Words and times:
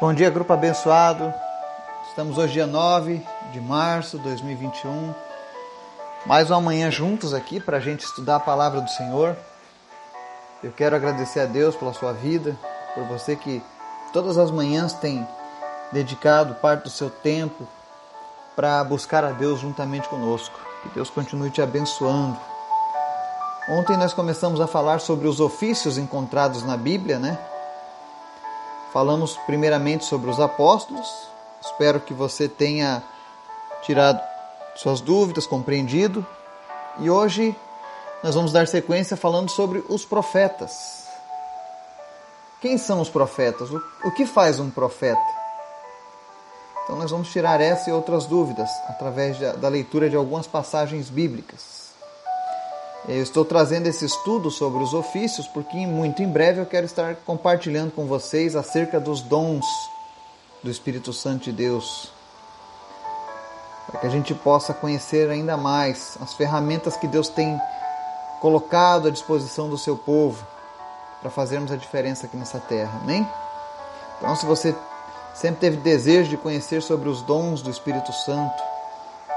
Bom 0.00 0.14
dia, 0.14 0.30
grupo 0.30 0.52
abençoado. 0.52 1.34
Estamos 2.08 2.38
hoje, 2.38 2.52
dia 2.52 2.68
9 2.68 3.20
de 3.50 3.60
março 3.60 4.16
de 4.16 4.22
2021. 4.22 5.12
Mais 6.24 6.48
uma 6.52 6.60
manhã 6.60 6.88
juntos 6.88 7.34
aqui 7.34 7.58
para 7.58 7.78
a 7.78 7.80
gente 7.80 8.04
estudar 8.04 8.36
a 8.36 8.40
palavra 8.40 8.80
do 8.80 8.88
Senhor. 8.88 9.36
Eu 10.62 10.70
quero 10.70 10.94
agradecer 10.94 11.40
a 11.40 11.46
Deus 11.46 11.74
pela 11.74 11.92
sua 11.92 12.12
vida, 12.12 12.56
por 12.94 13.02
você 13.06 13.34
que 13.34 13.60
todas 14.12 14.38
as 14.38 14.52
manhãs 14.52 14.92
tem 14.92 15.26
dedicado 15.90 16.54
parte 16.54 16.84
do 16.84 16.90
seu 16.90 17.10
tempo 17.10 17.66
para 18.54 18.84
buscar 18.84 19.24
a 19.24 19.32
Deus 19.32 19.58
juntamente 19.58 20.08
conosco. 20.08 20.60
Que 20.84 20.90
Deus 20.90 21.10
continue 21.10 21.50
te 21.50 21.60
abençoando. 21.60 22.38
Ontem 23.68 23.96
nós 23.96 24.12
começamos 24.12 24.60
a 24.60 24.68
falar 24.68 25.00
sobre 25.00 25.26
os 25.26 25.40
ofícios 25.40 25.98
encontrados 25.98 26.62
na 26.62 26.76
Bíblia, 26.76 27.18
né? 27.18 27.36
Falamos 28.92 29.36
primeiramente 29.46 30.04
sobre 30.04 30.30
os 30.30 30.40
apóstolos. 30.40 31.06
Espero 31.60 32.00
que 32.00 32.14
você 32.14 32.48
tenha 32.48 33.02
tirado 33.82 34.20
suas 34.76 35.00
dúvidas, 35.00 35.46
compreendido. 35.46 36.26
E 36.98 37.10
hoje 37.10 37.54
nós 38.22 38.34
vamos 38.34 38.52
dar 38.52 38.66
sequência 38.66 39.16
falando 39.16 39.50
sobre 39.50 39.84
os 39.88 40.04
profetas. 40.04 41.06
Quem 42.60 42.76
são 42.78 43.00
os 43.00 43.08
profetas? 43.08 43.70
O 43.70 44.10
que 44.16 44.26
faz 44.26 44.58
um 44.58 44.70
profeta? 44.70 45.20
Então 46.82 46.96
nós 46.96 47.10
vamos 47.10 47.30
tirar 47.30 47.60
essa 47.60 47.90
e 47.90 47.92
outras 47.92 48.24
dúvidas 48.24 48.70
através 48.88 49.38
da 49.38 49.68
leitura 49.68 50.08
de 50.08 50.16
algumas 50.16 50.46
passagens 50.46 51.10
bíblicas. 51.10 51.87
Eu 53.06 53.22
estou 53.22 53.44
trazendo 53.44 53.86
esse 53.86 54.04
estudo 54.04 54.50
sobre 54.50 54.82
os 54.82 54.92
ofícios 54.92 55.46
porque 55.46 55.76
muito 55.86 56.22
em 56.22 56.28
breve 56.28 56.60
eu 56.60 56.66
quero 56.66 56.84
estar 56.84 57.14
compartilhando 57.16 57.92
com 57.92 58.06
vocês 58.06 58.56
acerca 58.56 58.98
dos 58.98 59.20
dons 59.20 59.64
do 60.62 60.70
Espírito 60.70 61.12
Santo 61.12 61.44
de 61.44 61.52
Deus. 61.52 62.12
Para 63.86 64.00
que 64.00 64.06
a 64.06 64.10
gente 64.10 64.34
possa 64.34 64.74
conhecer 64.74 65.30
ainda 65.30 65.56
mais 65.56 66.18
as 66.20 66.34
ferramentas 66.34 66.96
que 66.96 67.06
Deus 67.06 67.28
tem 67.28 67.58
colocado 68.40 69.08
à 69.08 69.10
disposição 69.10 69.68
do 69.68 69.78
seu 69.78 69.96
povo 69.96 70.44
para 71.20 71.30
fazermos 71.30 71.70
a 71.72 71.76
diferença 71.76 72.26
aqui 72.26 72.36
nessa 72.36 72.58
terra. 72.58 73.00
Amém? 73.02 73.26
Então, 74.18 74.34
se 74.36 74.44
você 74.44 74.74
sempre 75.34 75.60
teve 75.60 75.76
desejo 75.78 76.28
de 76.28 76.36
conhecer 76.36 76.82
sobre 76.82 77.08
os 77.08 77.22
dons 77.22 77.62
do 77.62 77.70
Espírito 77.70 78.12
Santo, 78.12 78.62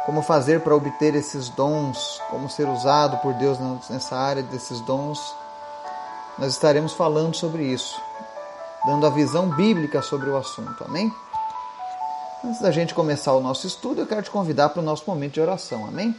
como 0.06 0.22
fazer 0.22 0.62
para 0.62 0.76
obter 0.76 1.16
esses 1.16 1.50
dons, 1.50 2.22
como 2.30 2.50
ser 2.50 2.68
usado 2.68 3.18
por 3.18 3.34
Deus 3.34 3.58
nessa 3.90 4.16
área 4.16 4.42
desses 4.44 4.80
dons. 4.82 5.20
Nós 6.38 6.54
estaremos 6.54 6.94
falando 6.94 7.36
sobre 7.36 7.64
isso, 7.64 8.02
dando 8.86 9.06
a 9.06 9.10
visão 9.10 9.50
bíblica 9.50 10.02
sobre 10.02 10.30
o 10.30 10.38
assunto. 10.38 10.84
Amém? 10.84 11.14
Antes 12.44 12.60
da 12.60 12.72
gente 12.72 12.96
começar 12.96 13.34
o 13.34 13.42
nosso 13.42 13.68
estudo, 13.68 14.02
eu 14.02 14.08
quero 14.08 14.24
te 14.24 14.32
convidar 14.32 14.70
para 14.70 14.82
o 14.82 14.86
nosso 14.86 15.04
momento 15.08 15.34
de 15.34 15.42
oração. 15.42 15.86
Amém? 15.86 16.16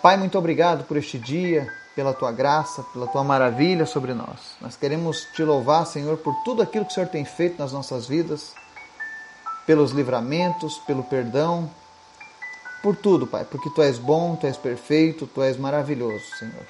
Pai, 0.00 0.16
muito 0.16 0.38
obrigado 0.38 0.84
por 0.84 0.96
este 0.96 1.18
dia, 1.18 1.66
pela 1.94 2.14
tua 2.14 2.32
graça, 2.32 2.82
pela 2.92 3.06
tua 3.08 3.22
maravilha 3.22 3.84
sobre 3.84 4.14
nós. 4.14 4.56
Nós 4.60 4.76
queremos 4.76 5.26
te 5.34 5.42
louvar, 5.42 5.84
Senhor, 5.84 6.16
por 6.16 6.34
tudo 6.44 6.62
aquilo 6.62 6.86
que 6.86 6.92
o 6.92 6.94
Senhor 6.94 7.08
tem 7.08 7.24
feito 7.24 7.58
nas 7.58 7.72
nossas 7.72 8.06
vidas, 8.06 8.54
pelos 9.66 9.90
livramentos, 9.90 10.78
pelo 10.78 11.02
perdão, 11.02 11.68
por 12.82 12.96
tudo, 12.96 13.26
Pai, 13.26 13.44
porque 13.44 13.70
Tu 13.70 13.82
és 13.82 13.98
bom, 13.98 14.36
Tu 14.36 14.46
és 14.46 14.56
perfeito, 14.56 15.26
Tu 15.26 15.42
és 15.42 15.56
maravilhoso, 15.56 16.24
Senhor. 16.38 16.66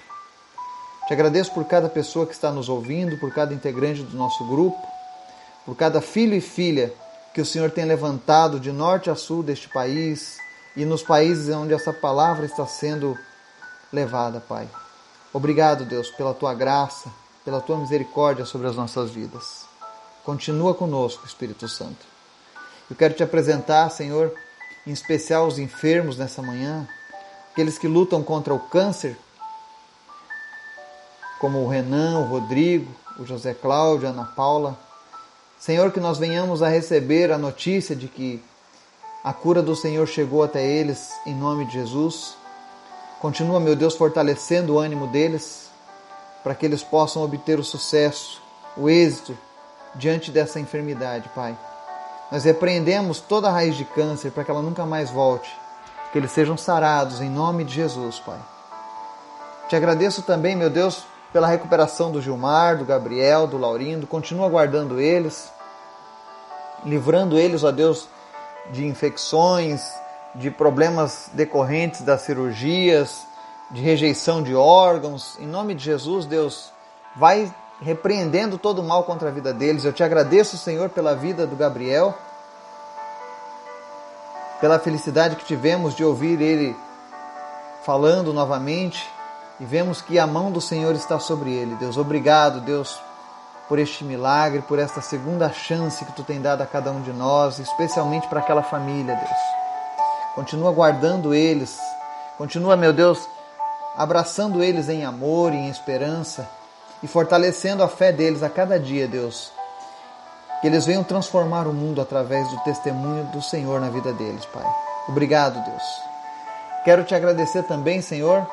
Te 1.06 1.14
agradeço 1.14 1.52
por 1.52 1.64
cada 1.64 1.88
pessoa 1.88 2.26
que 2.26 2.34
está 2.34 2.50
nos 2.50 2.68
ouvindo, 2.68 3.16
por 3.18 3.32
cada 3.32 3.54
integrante 3.54 4.02
do 4.02 4.16
nosso 4.16 4.46
grupo, 4.46 4.78
por 5.64 5.74
cada 5.74 6.00
filho 6.00 6.34
e 6.34 6.40
filha 6.40 6.92
que 7.32 7.40
o 7.40 7.46
Senhor 7.46 7.70
tem 7.70 7.84
levantado 7.84 8.60
de 8.60 8.72
norte 8.72 9.08
a 9.08 9.14
sul 9.14 9.42
deste 9.42 9.68
país 9.68 10.36
e 10.76 10.84
nos 10.84 11.02
países 11.02 11.54
onde 11.54 11.72
essa 11.72 11.92
palavra 11.92 12.44
está 12.44 12.66
sendo 12.66 13.16
levada, 13.92 14.40
Pai. 14.40 14.68
Obrigado, 15.32 15.84
Deus, 15.84 16.10
pela 16.10 16.34
tua 16.34 16.52
graça, 16.54 17.10
pela 17.44 17.60
tua 17.60 17.78
misericórdia 17.78 18.44
sobre 18.44 18.66
as 18.66 18.76
nossas 18.76 19.10
vidas. 19.10 19.66
Continua 20.24 20.74
conosco, 20.74 21.26
Espírito 21.26 21.68
Santo. 21.68 22.06
Eu 22.90 22.96
quero 22.96 23.14
te 23.14 23.22
apresentar, 23.22 23.90
Senhor, 23.90 24.34
em 24.88 24.92
especial 24.92 25.46
os 25.46 25.58
enfermos 25.58 26.16
nessa 26.16 26.40
manhã, 26.40 26.88
aqueles 27.52 27.78
que 27.78 27.86
lutam 27.86 28.22
contra 28.22 28.54
o 28.54 28.58
câncer, 28.58 29.18
como 31.38 31.58
o 31.58 31.68
Renan, 31.68 32.20
o 32.20 32.24
Rodrigo, 32.24 32.90
o 33.18 33.26
José 33.26 33.52
Cláudio, 33.52 34.08
a 34.08 34.12
Ana 34.12 34.24
Paula. 34.24 34.78
Senhor, 35.60 35.92
que 35.92 36.00
nós 36.00 36.16
venhamos 36.16 36.62
a 36.62 36.68
receber 36.68 37.30
a 37.30 37.36
notícia 37.36 37.94
de 37.94 38.08
que 38.08 38.42
a 39.22 39.30
cura 39.34 39.62
do 39.62 39.76
Senhor 39.76 40.06
chegou 40.08 40.42
até 40.42 40.66
eles 40.66 41.12
em 41.26 41.34
nome 41.34 41.66
de 41.66 41.74
Jesus. 41.74 42.34
Continua, 43.20 43.60
meu 43.60 43.76
Deus, 43.76 43.94
fortalecendo 43.94 44.74
o 44.74 44.78
ânimo 44.78 45.06
deles 45.08 45.68
para 46.42 46.54
que 46.54 46.64
eles 46.64 46.82
possam 46.82 47.22
obter 47.22 47.58
o 47.58 47.64
sucesso, 47.64 48.40
o 48.74 48.88
êxito 48.88 49.36
diante 49.94 50.30
dessa 50.30 50.58
enfermidade, 50.58 51.28
Pai. 51.34 51.58
Nós 52.30 52.44
repreendemos 52.44 53.20
toda 53.20 53.48
a 53.48 53.52
raiz 53.52 53.76
de 53.76 53.84
câncer 53.84 54.30
para 54.30 54.44
que 54.44 54.50
ela 54.50 54.62
nunca 54.62 54.84
mais 54.84 55.10
volte. 55.10 55.50
Que 56.12 56.18
eles 56.18 56.30
sejam 56.30 56.56
sarados 56.56 57.20
em 57.20 57.30
nome 57.30 57.64
de 57.64 57.74
Jesus, 57.74 58.18
Pai. 58.18 58.38
Te 59.68 59.76
agradeço 59.76 60.22
também, 60.22 60.56
meu 60.56 60.70
Deus, 60.70 61.04
pela 61.32 61.46
recuperação 61.46 62.10
do 62.10 62.22
Gilmar, 62.22 62.78
do 62.78 62.84
Gabriel, 62.84 63.46
do 63.46 63.58
Laurindo. 63.58 64.06
Continua 64.06 64.48
guardando 64.48 65.00
eles, 65.00 65.52
livrando 66.84 67.38
eles, 67.38 67.64
ó 67.64 67.70
Deus, 67.70 68.08
de 68.70 68.86
infecções, 68.86 69.82
de 70.34 70.50
problemas 70.50 71.30
decorrentes 71.32 72.02
das 72.02 72.22
cirurgias, 72.22 73.26
de 73.70 73.82
rejeição 73.82 74.42
de 74.42 74.54
órgãos. 74.54 75.36
Em 75.38 75.46
nome 75.46 75.74
de 75.74 75.84
Jesus, 75.84 76.26
Deus, 76.26 76.72
vai 77.16 77.52
repreendendo 77.80 78.58
todo 78.58 78.80
o 78.80 78.84
mal 78.84 79.04
contra 79.04 79.28
a 79.28 79.32
vida 79.32 79.52
deles. 79.52 79.84
Eu 79.84 79.92
te 79.92 80.02
agradeço, 80.02 80.56
Senhor, 80.56 80.88
pela 80.90 81.14
vida 81.14 81.46
do 81.46 81.56
Gabriel, 81.56 82.14
pela 84.60 84.78
felicidade 84.78 85.36
que 85.36 85.44
tivemos 85.44 85.94
de 85.94 86.04
ouvir 86.04 86.40
ele 86.40 86.76
falando 87.84 88.32
novamente 88.32 89.08
e 89.60 89.64
vemos 89.64 90.02
que 90.02 90.18
a 90.18 90.26
mão 90.26 90.50
do 90.50 90.60
Senhor 90.60 90.94
está 90.94 91.18
sobre 91.18 91.52
ele. 91.52 91.76
Deus, 91.76 91.96
obrigado, 91.96 92.60
Deus, 92.60 93.00
por 93.68 93.78
este 93.78 94.04
milagre, 94.04 94.62
por 94.62 94.78
esta 94.78 95.00
segunda 95.00 95.50
chance 95.52 96.04
que 96.04 96.12
tu 96.12 96.24
tem 96.24 96.40
dado 96.40 96.62
a 96.62 96.66
cada 96.66 96.90
um 96.90 97.00
de 97.00 97.12
nós, 97.12 97.58
especialmente 97.58 98.26
para 98.28 98.40
aquela 98.40 98.62
família, 98.62 99.14
Deus. 99.14 99.40
Continua 100.34 100.72
guardando 100.72 101.34
eles, 101.34 101.78
continua, 102.36 102.76
meu 102.76 102.92
Deus, 102.92 103.28
abraçando 103.96 104.62
eles 104.62 104.88
em 104.88 105.04
amor 105.04 105.52
e 105.52 105.56
em 105.56 105.68
esperança 105.68 106.57
e 107.02 107.06
fortalecendo 107.06 107.82
a 107.82 107.88
fé 107.88 108.12
deles 108.12 108.42
a 108.42 108.50
cada 108.50 108.78
dia, 108.78 109.06
Deus. 109.06 109.52
Que 110.60 110.66
eles 110.66 110.86
venham 110.86 111.04
transformar 111.04 111.66
o 111.66 111.72
mundo 111.72 112.00
através 112.00 112.48
do 112.48 112.58
testemunho 112.60 113.24
do 113.26 113.40
Senhor 113.40 113.80
na 113.80 113.88
vida 113.88 114.12
deles, 114.12 114.44
Pai. 114.46 114.66
Obrigado, 115.08 115.64
Deus. 115.64 115.82
Quero 116.84 117.04
te 117.04 117.14
agradecer 117.14 117.62
também, 117.64 118.00
Senhor, 118.00 118.46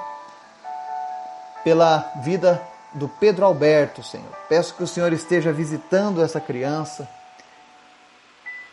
pela 1.64 2.12
vida 2.24 2.62
do 2.94 3.08
Pedro 3.08 3.46
Alberto, 3.46 4.04
Senhor. 4.04 4.32
Peço 4.48 4.74
que 4.76 4.84
o 4.84 4.88
Senhor 4.88 5.12
esteja 5.12 5.52
visitando 5.52 6.22
essa 6.22 6.40
criança, 6.40 7.08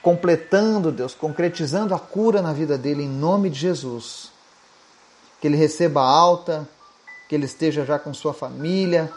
completando, 0.03 0.93
Deus, 0.93 1.15
concretizando 1.15 1.95
a 1.95 1.99
cura 1.99 2.43
na 2.43 2.53
vida 2.53 2.77
dele 2.77 3.03
em 3.03 3.09
nome 3.09 3.49
de 3.51 3.59
Jesus. 3.59 4.31
Que 5.41 5.49
ele 5.49 5.57
receba 5.57 6.03
alta, 6.03 6.69
que 7.29 7.35
ele 7.35 7.47
esteja 7.47 7.85
já 7.85 7.99
com 7.99 8.13
sua 8.13 8.35
família, 8.35 9.11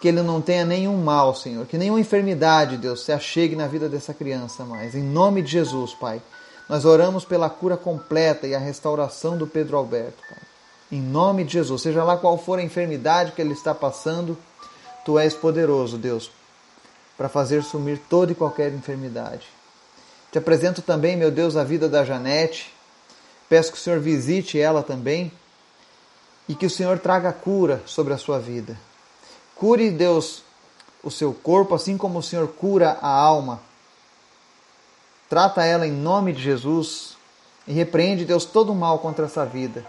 que 0.00 0.08
ele 0.08 0.22
não 0.22 0.40
tenha 0.40 0.64
nenhum 0.64 0.96
mal, 1.02 1.34
Senhor, 1.34 1.66
que 1.66 1.76
nenhuma 1.76 2.00
enfermidade, 2.00 2.76
Deus, 2.76 3.04
se 3.04 3.12
achegue 3.12 3.56
na 3.56 3.66
vida 3.66 3.88
dessa 3.88 4.14
criança 4.14 4.64
mais. 4.64 4.94
Em 4.94 5.02
nome 5.02 5.42
de 5.42 5.50
Jesus, 5.50 5.92
Pai, 5.94 6.22
nós 6.68 6.84
oramos 6.84 7.24
pela 7.24 7.50
cura 7.50 7.76
completa 7.76 8.46
e 8.46 8.54
a 8.54 8.58
restauração 8.58 9.36
do 9.36 9.46
Pedro 9.46 9.76
Alberto, 9.76 10.22
Pai. 10.28 10.38
Em 10.90 11.00
nome 11.00 11.44
de 11.44 11.52
Jesus, 11.52 11.82
seja 11.82 12.04
lá 12.04 12.16
qual 12.16 12.38
for 12.38 12.58
a 12.58 12.62
enfermidade 12.62 13.32
que 13.32 13.42
ele 13.42 13.52
está 13.52 13.74
passando, 13.74 14.38
Tu 15.04 15.18
és 15.18 15.34
poderoso, 15.34 15.96
Deus, 15.96 16.30
para 17.16 17.28
fazer 17.28 17.62
sumir 17.62 17.98
toda 18.08 18.32
e 18.32 18.34
qualquer 18.34 18.72
enfermidade. 18.72 19.46
Te 20.30 20.38
apresento 20.38 20.82
também, 20.82 21.16
meu 21.16 21.30
Deus, 21.30 21.56
a 21.56 21.64
vida 21.64 21.88
da 21.88 22.04
Janete. 22.04 22.72
Peço 23.48 23.72
que 23.72 23.78
o 23.78 23.80
Senhor 23.80 24.00
visite 24.00 24.60
ela 24.60 24.82
também 24.82 25.32
e 26.46 26.54
que 26.54 26.66
o 26.66 26.70
Senhor 26.70 26.98
traga 26.98 27.32
cura 27.32 27.82
sobre 27.86 28.12
a 28.12 28.18
sua 28.18 28.38
vida. 28.38 28.76
Cure, 29.58 29.90
Deus, 29.90 30.42
o 31.02 31.10
seu 31.10 31.34
corpo, 31.34 31.74
assim 31.74 31.98
como 31.98 32.20
o 32.20 32.22
Senhor 32.22 32.46
cura 32.48 32.96
a 33.02 33.08
alma. 33.08 33.60
Trata 35.28 35.64
ela 35.64 35.86
em 35.86 35.92
nome 35.92 36.32
de 36.32 36.42
Jesus 36.42 37.16
e 37.66 37.72
repreende, 37.72 38.24
Deus, 38.24 38.44
todo 38.44 38.72
o 38.72 38.74
mal 38.74 39.00
contra 39.00 39.26
essa 39.26 39.44
vida. 39.44 39.84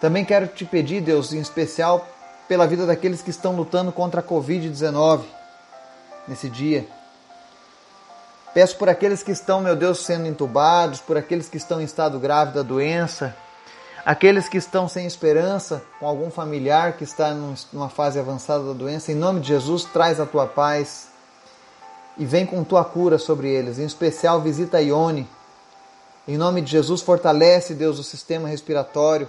Também 0.00 0.24
quero 0.24 0.48
te 0.48 0.64
pedir, 0.64 1.00
Deus, 1.00 1.32
em 1.32 1.40
especial 1.40 2.06
pela 2.48 2.66
vida 2.66 2.84
daqueles 2.84 3.22
que 3.22 3.30
estão 3.30 3.56
lutando 3.56 3.92
contra 3.92 4.20
a 4.20 4.24
Covid-19 4.24 5.22
nesse 6.26 6.50
dia. 6.50 6.86
Peço 8.52 8.76
por 8.76 8.88
aqueles 8.88 9.22
que 9.22 9.30
estão, 9.30 9.60
meu 9.60 9.74
Deus, 9.74 10.00
sendo 10.00 10.26
entubados, 10.26 11.00
por 11.00 11.16
aqueles 11.16 11.48
que 11.48 11.56
estão 11.56 11.80
em 11.80 11.84
estado 11.84 12.18
grave 12.18 12.52
da 12.52 12.62
doença, 12.62 13.34
aqueles 14.04 14.48
que 14.48 14.56
estão 14.56 14.88
sem 14.88 15.06
esperança, 15.06 15.82
com 15.98 16.06
algum 16.06 16.30
familiar 16.30 16.94
que 16.94 17.04
está 17.04 17.32
numa 17.32 17.88
fase 17.88 18.18
avançada 18.18 18.64
da 18.64 18.72
doença. 18.72 19.12
Em 19.12 19.14
nome 19.14 19.40
de 19.40 19.48
Jesus, 19.48 19.84
traz 19.84 20.20
a 20.20 20.26
tua 20.26 20.46
paz 20.46 21.08
e 22.18 22.24
vem 22.24 22.44
com 22.44 22.64
tua 22.64 22.84
cura 22.84 23.18
sobre 23.18 23.48
eles. 23.48 23.78
Em 23.78 23.84
especial, 23.84 24.40
visita 24.40 24.78
a 24.78 24.80
Ione. 24.80 25.28
Em 26.26 26.36
nome 26.36 26.60
de 26.60 26.70
Jesus, 26.70 27.00
fortalece, 27.00 27.74
Deus, 27.74 27.98
o 27.98 28.04
sistema 28.04 28.48
respiratório. 28.48 29.28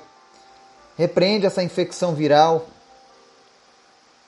Repreende 0.97 1.45
essa 1.45 1.63
infecção 1.63 2.13
viral. 2.13 2.65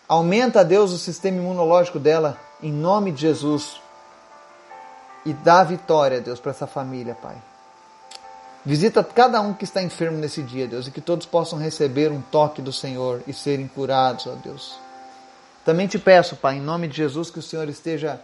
Aumenta, 0.07 0.63
Deus, 0.63 0.91
o 0.91 0.97
sistema 0.97 1.37
imunológico 1.37 1.99
dela, 1.99 2.37
em 2.61 2.71
nome 2.71 3.11
de 3.11 3.21
Jesus. 3.21 3.81
E 5.25 5.33
dá 5.33 5.63
vitória, 5.63 6.21
Deus, 6.21 6.39
para 6.39 6.51
essa 6.51 6.67
família, 6.67 7.15
Pai. 7.19 7.35
Visita 8.65 9.03
cada 9.03 9.39
um 9.41 9.53
que 9.53 9.63
está 9.63 9.83
enfermo 9.83 10.17
nesse 10.17 10.41
dia, 10.41 10.67
Deus, 10.67 10.87
e 10.87 10.91
que 10.91 10.99
todos 10.99 11.27
possam 11.27 11.59
receber 11.59 12.11
um 12.11 12.19
toque 12.19 12.63
do 12.63 12.73
Senhor 12.73 13.21
e 13.27 13.33
serem 13.33 13.67
curados, 13.67 14.25
ó 14.25 14.31
Deus. 14.43 14.79
Também 15.63 15.85
te 15.85 15.99
peço, 15.99 16.35
Pai, 16.35 16.55
em 16.55 16.61
nome 16.61 16.87
de 16.87 16.97
Jesus, 16.97 17.29
que 17.29 17.37
o 17.37 17.43
Senhor 17.43 17.69
esteja 17.69 18.19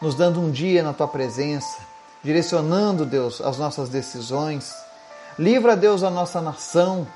nos 0.00 0.14
dando 0.14 0.40
um 0.40 0.50
dia 0.50 0.82
na 0.82 0.94
tua 0.94 1.06
presença, 1.06 1.76
direcionando, 2.22 3.04
Deus, 3.04 3.42
as 3.42 3.58
nossas 3.58 3.90
decisões. 3.90 4.74
Livra, 5.38 5.76
Deus, 5.76 6.02
a 6.02 6.08
nossa 6.08 6.40
nação 6.40 7.06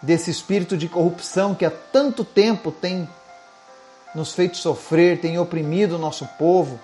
desse 0.00 0.30
espírito 0.30 0.76
de 0.76 0.88
corrupção 0.88 1.56
que 1.56 1.64
há 1.64 1.70
tanto 1.70 2.24
tempo 2.24 2.70
tem 2.70 3.08
nos 4.14 4.32
feito 4.32 4.56
sofrer, 4.56 5.20
tem 5.20 5.40
oprimido 5.40 5.96
o 5.96 5.98
nosso 5.98 6.24
povo, 6.38 6.78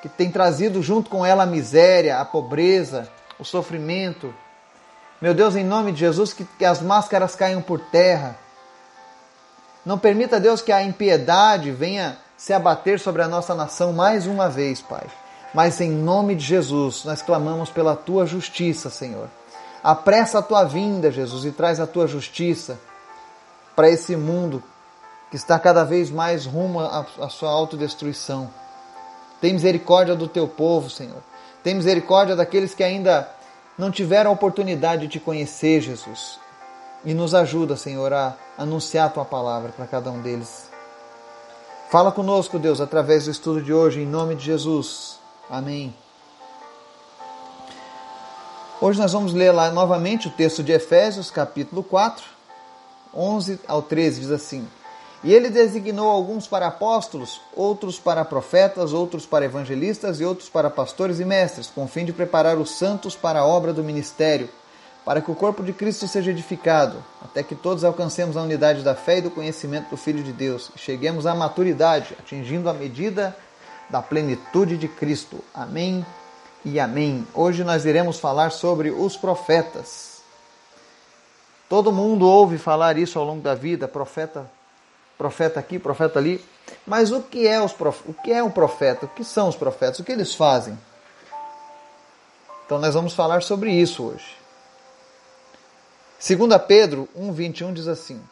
que 0.00 0.08
tem 0.08 0.30
trazido 0.30 0.82
junto 0.82 1.10
com 1.10 1.26
ela 1.26 1.42
a 1.42 1.46
miséria, 1.46 2.20
a 2.20 2.24
pobreza, 2.24 3.10
o 3.38 3.44
sofrimento. 3.44 4.34
Meu 5.20 5.34
Deus, 5.34 5.56
em 5.56 5.64
nome 5.64 5.92
de 5.92 6.00
Jesus, 6.00 6.32
que, 6.32 6.44
que 6.44 6.64
as 6.64 6.80
máscaras 6.80 7.34
caiam 7.34 7.62
por 7.62 7.80
terra. 7.80 8.36
Não 9.84 9.98
permita, 9.98 10.40
Deus, 10.40 10.60
que 10.60 10.72
a 10.72 10.82
impiedade 10.82 11.70
venha 11.70 12.18
se 12.36 12.52
abater 12.52 13.00
sobre 13.00 13.22
a 13.22 13.28
nossa 13.28 13.54
nação 13.54 13.92
mais 13.92 14.26
uma 14.26 14.48
vez, 14.48 14.80
Pai. 14.80 15.06
Mas 15.54 15.80
em 15.80 15.90
nome 15.90 16.34
de 16.34 16.44
Jesus, 16.44 17.04
nós 17.04 17.22
clamamos 17.22 17.70
pela 17.70 17.96
tua 17.96 18.26
justiça, 18.26 18.90
Senhor. 18.90 19.28
Apressa 19.82 20.38
a 20.38 20.42
tua 20.42 20.64
vinda, 20.64 21.10
Jesus, 21.10 21.44
e 21.44 21.50
traz 21.50 21.80
a 21.80 21.86
tua 21.86 22.06
justiça 22.06 22.78
para 23.74 23.88
esse 23.88 24.14
mundo 24.16 24.62
que 25.30 25.36
está 25.36 25.58
cada 25.58 25.84
vez 25.84 26.10
mais 26.10 26.46
rumo 26.46 26.80
à 26.80 27.28
sua 27.28 27.50
autodestruição. 27.50 28.50
Tem 29.40 29.52
misericórdia 29.52 30.14
do 30.14 30.26
teu 30.26 30.48
povo, 30.48 30.90
Senhor. 30.90 31.22
Tem 31.62 31.74
misericórdia 31.74 32.36
daqueles 32.36 32.74
que 32.74 32.84
ainda 32.84 33.28
não 33.76 33.90
tiveram 33.90 34.30
a 34.30 34.34
oportunidade 34.34 35.02
de 35.02 35.08
te 35.08 35.20
conhecer, 35.20 35.80
Jesus. 35.80 36.38
E 37.04 37.14
nos 37.14 37.34
ajuda, 37.34 37.76
Senhor, 37.76 38.12
a 38.12 38.36
anunciar 38.56 39.06
a 39.06 39.10
tua 39.10 39.24
palavra 39.24 39.70
para 39.70 39.86
cada 39.86 40.10
um 40.10 40.20
deles. 40.20 40.68
Fala 41.90 42.12
conosco, 42.12 42.58
Deus, 42.58 42.80
através 42.80 43.24
do 43.24 43.30
estudo 43.30 43.62
de 43.62 43.72
hoje, 43.72 44.00
em 44.00 44.06
nome 44.06 44.34
de 44.34 44.44
Jesus. 44.44 45.18
Amém. 45.48 45.94
Hoje 48.80 49.00
nós 49.00 49.12
vamos 49.12 49.32
ler 49.32 49.52
lá 49.52 49.70
novamente 49.70 50.28
o 50.28 50.30
texto 50.30 50.62
de 50.62 50.72
Efésios, 50.72 51.30
capítulo 51.30 51.82
4, 51.82 52.24
11 53.14 53.60
ao 53.66 53.82
13, 53.82 54.20
diz 54.20 54.30
assim: 54.30 54.68
E 55.24 55.34
ele 55.34 55.50
designou 55.50 56.08
alguns 56.08 56.46
para 56.46 56.68
apóstolos, 56.68 57.40
outros 57.54 57.98
para 57.98 58.24
profetas, 58.24 58.92
outros 58.92 59.26
para 59.26 59.44
evangelistas 59.44 60.20
e 60.20 60.24
outros 60.24 60.48
para 60.48 60.70
pastores 60.70 61.18
e 61.18 61.24
mestres, 61.24 61.66
com 61.66 61.84
o 61.84 61.88
fim 61.88 62.04
de 62.04 62.12
preparar 62.12 62.56
os 62.56 62.70
santos 62.70 63.16
para 63.16 63.40
a 63.40 63.46
obra 63.46 63.72
do 63.72 63.82
ministério, 63.82 64.48
para 65.04 65.20
que 65.20 65.30
o 65.30 65.34
corpo 65.34 65.64
de 65.64 65.72
Cristo 65.72 66.06
seja 66.06 66.30
edificado, 66.30 67.02
até 67.20 67.42
que 67.42 67.56
todos 67.56 67.82
alcancemos 67.82 68.36
a 68.36 68.42
unidade 68.42 68.82
da 68.82 68.94
fé 68.94 69.18
e 69.18 69.22
do 69.22 69.30
conhecimento 69.30 69.90
do 69.90 69.96
Filho 69.96 70.22
de 70.22 70.32
Deus, 70.32 70.70
e 70.76 70.78
cheguemos 70.78 71.26
à 71.26 71.34
maturidade, 71.34 72.14
atingindo 72.18 72.68
a 72.70 72.74
medida 72.74 73.36
da 73.90 74.00
plenitude 74.00 74.76
de 74.76 74.86
Cristo. 74.86 75.42
Amém 75.52 76.06
e 76.64 76.78
amém. 76.78 77.26
Hoje 77.34 77.64
nós 77.64 77.84
iremos 77.84 78.20
falar 78.20 78.52
sobre 78.52 78.90
os 78.90 79.16
profetas. 79.16 80.18
Todo 81.68 81.92
mundo 81.92 82.26
ouve 82.26 82.56
falar 82.56 82.96
isso 82.96 83.18
ao 83.18 83.24
longo 83.24 83.42
da 83.42 83.54
vida, 83.54 83.88
profeta, 83.88 84.48
profeta 85.18 85.60
aqui, 85.60 85.78
profeta 85.78 86.18
ali. 86.18 86.42
Mas 86.86 87.12
o 87.12 87.20
que 87.20 87.46
é 87.46 87.60
os 87.60 87.72
prof... 87.72 88.00
o 88.06 88.14
que 88.14 88.32
é 88.32 88.42
um 88.42 88.50
profeta? 88.50 89.04
O 89.04 89.08
que 89.08 89.24
são 89.24 89.48
os 89.48 89.56
profetas? 89.56 89.98
O 89.98 90.04
que 90.04 90.12
eles 90.12 90.34
fazem? 90.34 90.78
Então 92.64 92.78
nós 92.78 92.94
vamos 92.94 93.12
falar 93.12 93.42
sobre 93.42 93.72
isso 93.72 94.04
hoje. 94.04 94.36
2 96.26 96.62
Pedro 96.66 97.08
1:21 97.18 97.72
diz 97.72 97.88
assim: 97.88 98.22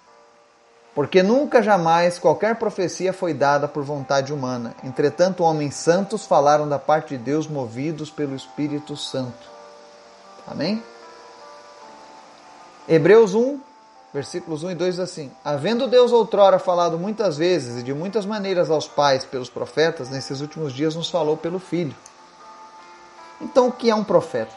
porque 0.96 1.22
nunca 1.22 1.62
jamais 1.62 2.18
qualquer 2.18 2.56
profecia 2.56 3.12
foi 3.12 3.34
dada 3.34 3.68
por 3.68 3.84
vontade 3.84 4.32
humana. 4.32 4.74
Entretanto, 4.82 5.44
homens 5.44 5.74
santos 5.74 6.24
falaram 6.24 6.66
da 6.66 6.78
parte 6.78 7.18
de 7.18 7.22
Deus 7.22 7.46
movidos 7.46 8.10
pelo 8.10 8.34
Espírito 8.34 8.96
Santo. 8.96 9.46
Amém? 10.46 10.82
Hebreus 12.88 13.34
1, 13.34 13.60
versículos 14.12 14.62
1 14.62 14.70
e 14.70 14.74
2 14.74 14.94
diz 14.94 15.00
assim: 15.00 15.30
Havendo 15.44 15.86
Deus 15.86 16.12
outrora 16.12 16.58
falado 16.58 16.98
muitas 16.98 17.36
vezes 17.36 17.80
e 17.80 17.82
de 17.82 17.92
muitas 17.92 18.24
maneiras 18.24 18.70
aos 18.70 18.88
pais 18.88 19.24
pelos 19.24 19.50
profetas, 19.50 20.10
nesses 20.10 20.40
últimos 20.40 20.72
dias 20.72 20.94
nos 20.94 21.10
falou 21.10 21.36
pelo 21.36 21.58
Filho. 21.58 21.94
Então, 23.40 23.68
o 23.68 23.72
que 23.72 23.90
é 23.90 23.94
um 23.94 24.04
profeta? 24.04 24.54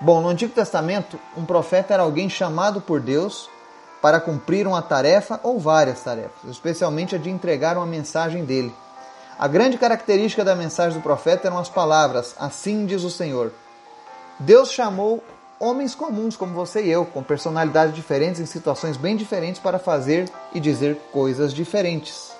Bom, 0.00 0.20
no 0.20 0.28
Antigo 0.28 0.52
Testamento, 0.52 1.18
um 1.36 1.44
profeta 1.44 1.94
era 1.94 2.02
alguém 2.02 2.28
chamado 2.28 2.80
por 2.80 3.00
Deus 3.00 3.48
para 4.00 4.20
cumprir 4.20 4.66
uma 4.66 4.80
tarefa 4.80 5.40
ou 5.42 5.58
várias 5.58 6.00
tarefas, 6.00 6.48
especialmente 6.48 7.16
a 7.16 7.18
de 7.18 7.30
entregar 7.30 7.76
uma 7.76 7.86
mensagem 7.86 8.44
dele. 8.44 8.72
A 9.38 9.46
grande 9.46 9.78
característica 9.78 10.44
da 10.44 10.54
mensagem 10.54 10.98
do 10.98 11.02
profeta 11.02 11.46
eram 11.46 11.58
as 11.58 11.68
palavras: 11.68 12.34
Assim 12.38 12.86
diz 12.86 13.02
o 13.04 13.10
Senhor. 13.10 13.52
Deus 14.38 14.70
chamou 14.70 15.22
homens 15.60 15.94
comuns 15.94 16.36
como 16.36 16.54
você 16.54 16.84
e 16.84 16.90
eu, 16.90 17.04
com 17.04 17.22
personalidades 17.22 17.94
diferentes 17.94 18.40
em 18.40 18.46
situações 18.46 18.96
bem 18.96 19.16
diferentes 19.16 19.60
para 19.60 19.78
fazer 19.78 20.30
e 20.52 20.60
dizer 20.60 20.96
coisas 21.12 21.52
diferentes. 21.52 22.32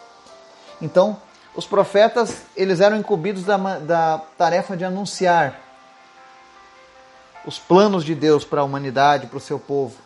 Então, 0.80 1.16
os 1.54 1.66
profetas 1.66 2.42
eles 2.56 2.80
eram 2.80 2.96
incumbidos 2.96 3.44
da, 3.44 3.56
da 3.78 4.22
tarefa 4.36 4.76
de 4.76 4.84
anunciar 4.84 5.60
os 7.44 7.58
planos 7.58 8.04
de 8.04 8.14
Deus 8.14 8.44
para 8.44 8.60
a 8.60 8.64
humanidade, 8.64 9.26
para 9.26 9.38
o 9.38 9.40
seu 9.40 9.58
povo. 9.58 9.96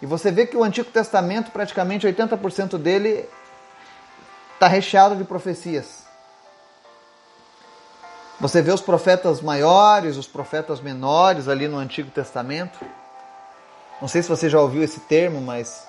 E 0.00 0.06
você 0.06 0.30
vê 0.30 0.46
que 0.46 0.56
o 0.56 0.62
Antigo 0.62 0.90
Testamento, 0.90 1.50
praticamente 1.50 2.06
80% 2.06 2.78
dele 2.78 3.28
está 4.54 4.68
recheado 4.68 5.16
de 5.16 5.24
profecias. 5.24 6.07
Você 8.40 8.62
vê 8.62 8.70
os 8.70 8.80
profetas 8.80 9.40
maiores, 9.40 10.16
os 10.16 10.28
profetas 10.28 10.80
menores 10.80 11.48
ali 11.48 11.66
no 11.66 11.76
Antigo 11.76 12.08
Testamento. 12.10 12.78
Não 14.00 14.06
sei 14.06 14.22
se 14.22 14.28
você 14.28 14.48
já 14.48 14.60
ouviu 14.60 14.80
esse 14.82 15.00
termo, 15.00 15.40
mas 15.40 15.84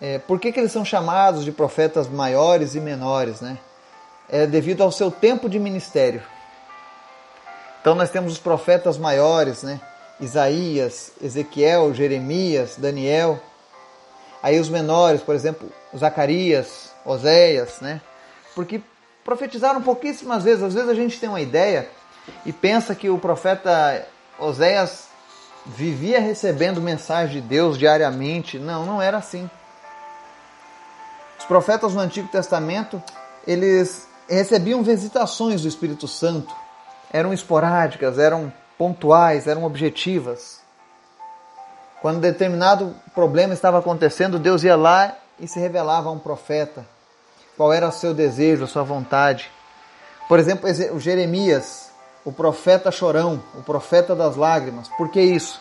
é, 0.00 0.20
por 0.20 0.38
que, 0.38 0.52
que 0.52 0.60
eles 0.60 0.70
são 0.70 0.84
chamados 0.84 1.44
de 1.44 1.50
profetas 1.50 2.06
maiores 2.08 2.76
e 2.76 2.80
menores? 2.80 3.40
Né? 3.40 3.58
É 4.28 4.46
devido 4.46 4.82
ao 4.82 4.92
seu 4.92 5.10
tempo 5.10 5.48
de 5.48 5.58
ministério. 5.58 6.22
Então 7.80 7.96
nós 7.96 8.08
temos 8.08 8.32
os 8.32 8.38
profetas 8.38 8.96
maiores, 8.96 9.64
né? 9.64 9.80
Isaías, 10.20 11.10
Ezequiel, 11.20 11.92
Jeremias, 11.92 12.76
Daniel. 12.78 13.38
Aí 14.40 14.60
os 14.60 14.68
menores, 14.68 15.20
por 15.20 15.34
exemplo, 15.34 15.70
Zacarias, 15.94 16.92
Oséias, 17.04 17.80
né? 17.80 18.00
Porque 18.54 18.80
profetizaram 19.24 19.82
pouquíssimas 19.82 20.44
vezes. 20.44 20.62
Às 20.62 20.74
vezes 20.74 20.88
a 20.88 20.94
gente 20.94 21.18
tem 21.18 21.28
uma 21.28 21.40
ideia 21.40 21.88
e 22.44 22.52
pensa 22.52 22.94
que 22.94 23.08
o 23.08 23.18
profeta 23.18 24.06
Oséias 24.38 25.08
vivia 25.66 26.20
recebendo 26.20 26.80
mensagem 26.80 27.40
de 27.40 27.48
Deus 27.48 27.78
diariamente. 27.78 28.58
Não, 28.58 28.84
não 28.84 29.00
era 29.00 29.16
assim. 29.16 29.48
Os 31.38 31.44
profetas 31.44 31.94
no 31.94 32.00
Antigo 32.00 32.28
Testamento, 32.28 33.02
eles 33.46 34.06
recebiam 34.28 34.82
visitações 34.82 35.62
do 35.62 35.68
Espírito 35.68 36.06
Santo. 36.06 36.54
Eram 37.12 37.32
esporádicas, 37.32 38.18
eram 38.18 38.52
pontuais, 38.76 39.46
eram 39.46 39.64
objetivas. 39.64 40.60
Quando 42.00 42.20
determinado 42.20 42.94
problema 43.14 43.54
estava 43.54 43.78
acontecendo, 43.78 44.38
Deus 44.38 44.62
ia 44.62 44.76
lá 44.76 45.16
e 45.38 45.48
se 45.48 45.58
revelava 45.58 46.08
a 46.08 46.12
um 46.12 46.18
profeta. 46.18 46.86
Qual 47.56 47.72
era 47.72 47.88
o 47.88 47.92
seu 47.92 48.12
desejo, 48.12 48.64
a 48.64 48.66
sua 48.66 48.82
vontade. 48.82 49.50
Por 50.28 50.38
exemplo, 50.38 50.68
Jeremias, 50.98 51.92
o 52.24 52.32
profeta 52.32 52.90
chorão, 52.90 53.42
o 53.54 53.62
profeta 53.62 54.14
das 54.16 54.36
lágrimas. 54.36 54.88
Por 54.96 55.10
que 55.10 55.20
isso? 55.20 55.60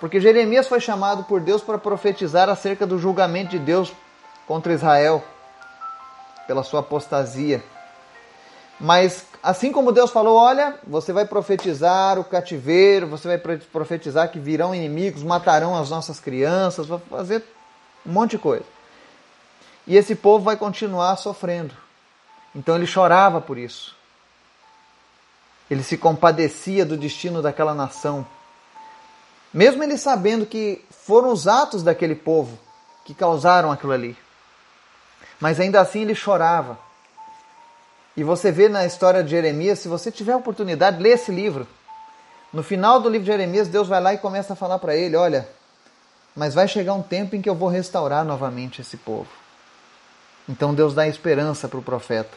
Porque 0.00 0.20
Jeremias 0.20 0.68
foi 0.68 0.80
chamado 0.80 1.24
por 1.24 1.40
Deus 1.40 1.62
para 1.62 1.78
profetizar 1.78 2.48
acerca 2.48 2.86
do 2.86 2.98
julgamento 2.98 3.50
de 3.50 3.58
Deus 3.58 3.92
contra 4.46 4.72
Israel 4.72 5.24
pela 6.46 6.62
sua 6.62 6.80
apostasia. 6.80 7.62
Mas 8.78 9.26
assim 9.42 9.72
como 9.72 9.90
Deus 9.90 10.10
falou, 10.10 10.36
olha, 10.36 10.78
você 10.86 11.12
vai 11.12 11.24
profetizar 11.24 12.18
o 12.18 12.24
cativeiro, 12.24 13.08
você 13.08 13.26
vai 13.26 13.38
profetizar 13.38 14.30
que 14.30 14.38
virão 14.38 14.74
inimigos, 14.74 15.22
matarão 15.22 15.74
as 15.76 15.88
nossas 15.90 16.20
crianças, 16.20 16.86
vai 16.86 16.98
fazer 17.10 17.42
um 18.04 18.12
monte 18.12 18.32
de 18.32 18.38
coisa. 18.38 18.75
E 19.86 19.96
esse 19.96 20.14
povo 20.14 20.44
vai 20.44 20.56
continuar 20.56 21.16
sofrendo. 21.16 21.74
Então 22.54 22.74
ele 22.74 22.86
chorava 22.86 23.40
por 23.40 23.58
isso. 23.58 23.94
Ele 25.70 25.82
se 25.82 25.96
compadecia 25.96 26.84
do 26.84 26.96
destino 26.96 27.42
daquela 27.42 27.74
nação. 27.74 28.26
Mesmo 29.52 29.82
ele 29.82 29.96
sabendo 29.96 30.46
que 30.46 30.84
foram 30.90 31.32
os 31.32 31.46
atos 31.46 31.82
daquele 31.82 32.14
povo 32.14 32.58
que 33.04 33.14
causaram 33.14 33.70
aquilo 33.70 33.92
ali. 33.92 34.16
Mas 35.40 35.60
ainda 35.60 35.80
assim 35.80 36.02
ele 36.02 36.14
chorava 36.14 36.78
e 38.16 38.24
você 38.24 38.50
vê 38.50 38.68
na 38.68 38.86
história 38.86 39.22
de 39.22 39.30
Jeremias, 39.30 39.78
se 39.78 39.88
você 39.88 40.10
tiver 40.10 40.32
a 40.32 40.38
oportunidade, 40.38 41.02
lê 41.02 41.10
esse 41.10 41.30
livro. 41.30 41.66
No 42.50 42.62
final 42.62 42.98
do 42.98 43.10
livro 43.10 43.26
de 43.26 43.30
Jeremias, 43.30 43.68
Deus 43.68 43.86
vai 43.86 44.00
lá 44.00 44.14
e 44.14 44.18
começa 44.18 44.54
a 44.54 44.56
falar 44.56 44.78
para 44.78 44.96
ele: 44.96 45.16
Olha, 45.16 45.46
mas 46.34 46.54
vai 46.54 46.66
chegar 46.66 46.94
um 46.94 47.02
tempo 47.02 47.36
em 47.36 47.42
que 47.42 47.48
eu 47.48 47.54
vou 47.54 47.68
restaurar 47.68 48.24
novamente 48.24 48.80
esse 48.80 48.96
povo. 48.96 49.28
Então 50.48 50.74
Deus 50.74 50.94
dá 50.94 51.06
esperança 51.08 51.68
para 51.68 51.78
o 51.78 51.82
profeta. 51.82 52.36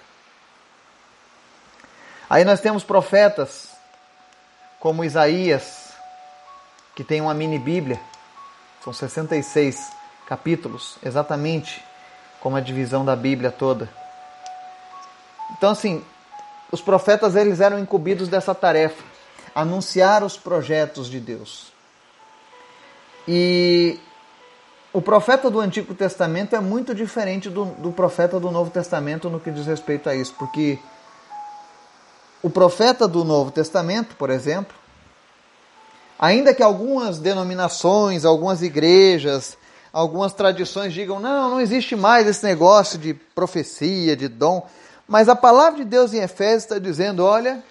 Aí 2.29 2.43
nós 2.43 2.59
temos 2.59 2.83
profetas 2.83 3.69
como 4.79 5.03
Isaías, 5.03 5.93
que 6.95 7.03
tem 7.03 7.21
uma 7.21 7.33
mini 7.33 7.59
Bíblia, 7.59 7.99
são 8.83 8.93
66 8.93 9.91
capítulos, 10.27 10.97
exatamente 11.03 11.83
como 12.39 12.55
a 12.55 12.61
divisão 12.61 13.03
da 13.03 13.15
Bíblia 13.15 13.51
toda. 13.51 13.89
Então, 15.57 15.71
assim, 15.71 16.03
os 16.71 16.81
profetas 16.81 17.35
eles 17.35 17.59
eram 17.59 17.79
incumbidos 17.79 18.27
dessa 18.27 18.53
tarefa, 18.53 19.03
anunciar 19.53 20.23
os 20.23 20.37
projetos 20.37 21.09
de 21.09 21.19
Deus. 21.19 21.73
E 23.27 23.99
o 24.91 25.01
profeta 25.01 25.49
do 25.49 25.59
Antigo 25.59 25.93
Testamento 25.93 26.55
é 26.55 26.59
muito 26.59 26.95
diferente 26.95 27.49
do, 27.49 27.65
do 27.65 27.91
profeta 27.91 28.39
do 28.39 28.49
Novo 28.49 28.71
Testamento 28.71 29.29
no 29.29 29.39
que 29.39 29.51
diz 29.51 29.65
respeito 29.65 30.09
a 30.09 30.15
isso, 30.15 30.33
porque 30.37 30.79
o 32.41 32.49
profeta 32.49 33.07
do 33.07 33.23
Novo 33.23 33.51
Testamento, 33.51 34.15
por 34.15 34.29
exemplo, 34.29 34.75
ainda 36.17 36.53
que 36.53 36.63
algumas 36.63 37.19
denominações, 37.19 38.25
algumas 38.25 38.61
igrejas, 38.61 39.57
algumas 39.93 40.33
tradições 40.33 40.93
digam: 40.93 41.19
não, 41.19 41.51
não 41.51 41.61
existe 41.61 41.95
mais 41.95 42.25
esse 42.27 42.43
negócio 42.43 42.97
de 42.97 43.13
profecia, 43.13 44.15
de 44.15 44.27
dom. 44.27 44.67
Mas 45.07 45.27
a 45.27 45.35
palavra 45.35 45.79
de 45.79 45.85
Deus 45.85 46.13
em 46.13 46.19
Efésios 46.19 46.63
está 46.63 46.79
dizendo: 46.79 47.23
olha, 47.23 47.63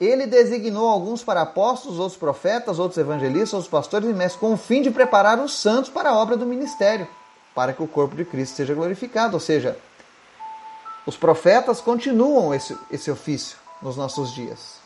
ele 0.00 0.26
designou 0.26 0.88
alguns 0.88 1.22
para 1.22 1.42
apóstolos, 1.42 1.98
outros 1.98 2.18
profetas, 2.18 2.78
outros 2.78 2.96
evangelistas, 2.96 3.52
outros 3.52 3.70
pastores 3.70 4.08
e 4.08 4.12
mestres, 4.12 4.40
com 4.40 4.54
o 4.54 4.56
fim 4.56 4.80
de 4.80 4.90
preparar 4.90 5.38
os 5.38 5.52
santos 5.52 5.90
para 5.90 6.08
a 6.08 6.16
obra 6.16 6.36
do 6.36 6.46
ministério, 6.46 7.06
para 7.54 7.74
que 7.74 7.82
o 7.82 7.86
corpo 7.86 8.16
de 8.16 8.24
Cristo 8.24 8.56
seja 8.56 8.74
glorificado. 8.74 9.34
Ou 9.34 9.40
seja, 9.40 9.76
os 11.04 11.16
profetas 11.16 11.80
continuam 11.80 12.54
esse, 12.54 12.76
esse 12.90 13.10
ofício 13.10 13.58
nos 13.82 13.96
nossos 13.96 14.32
dias. 14.32 14.80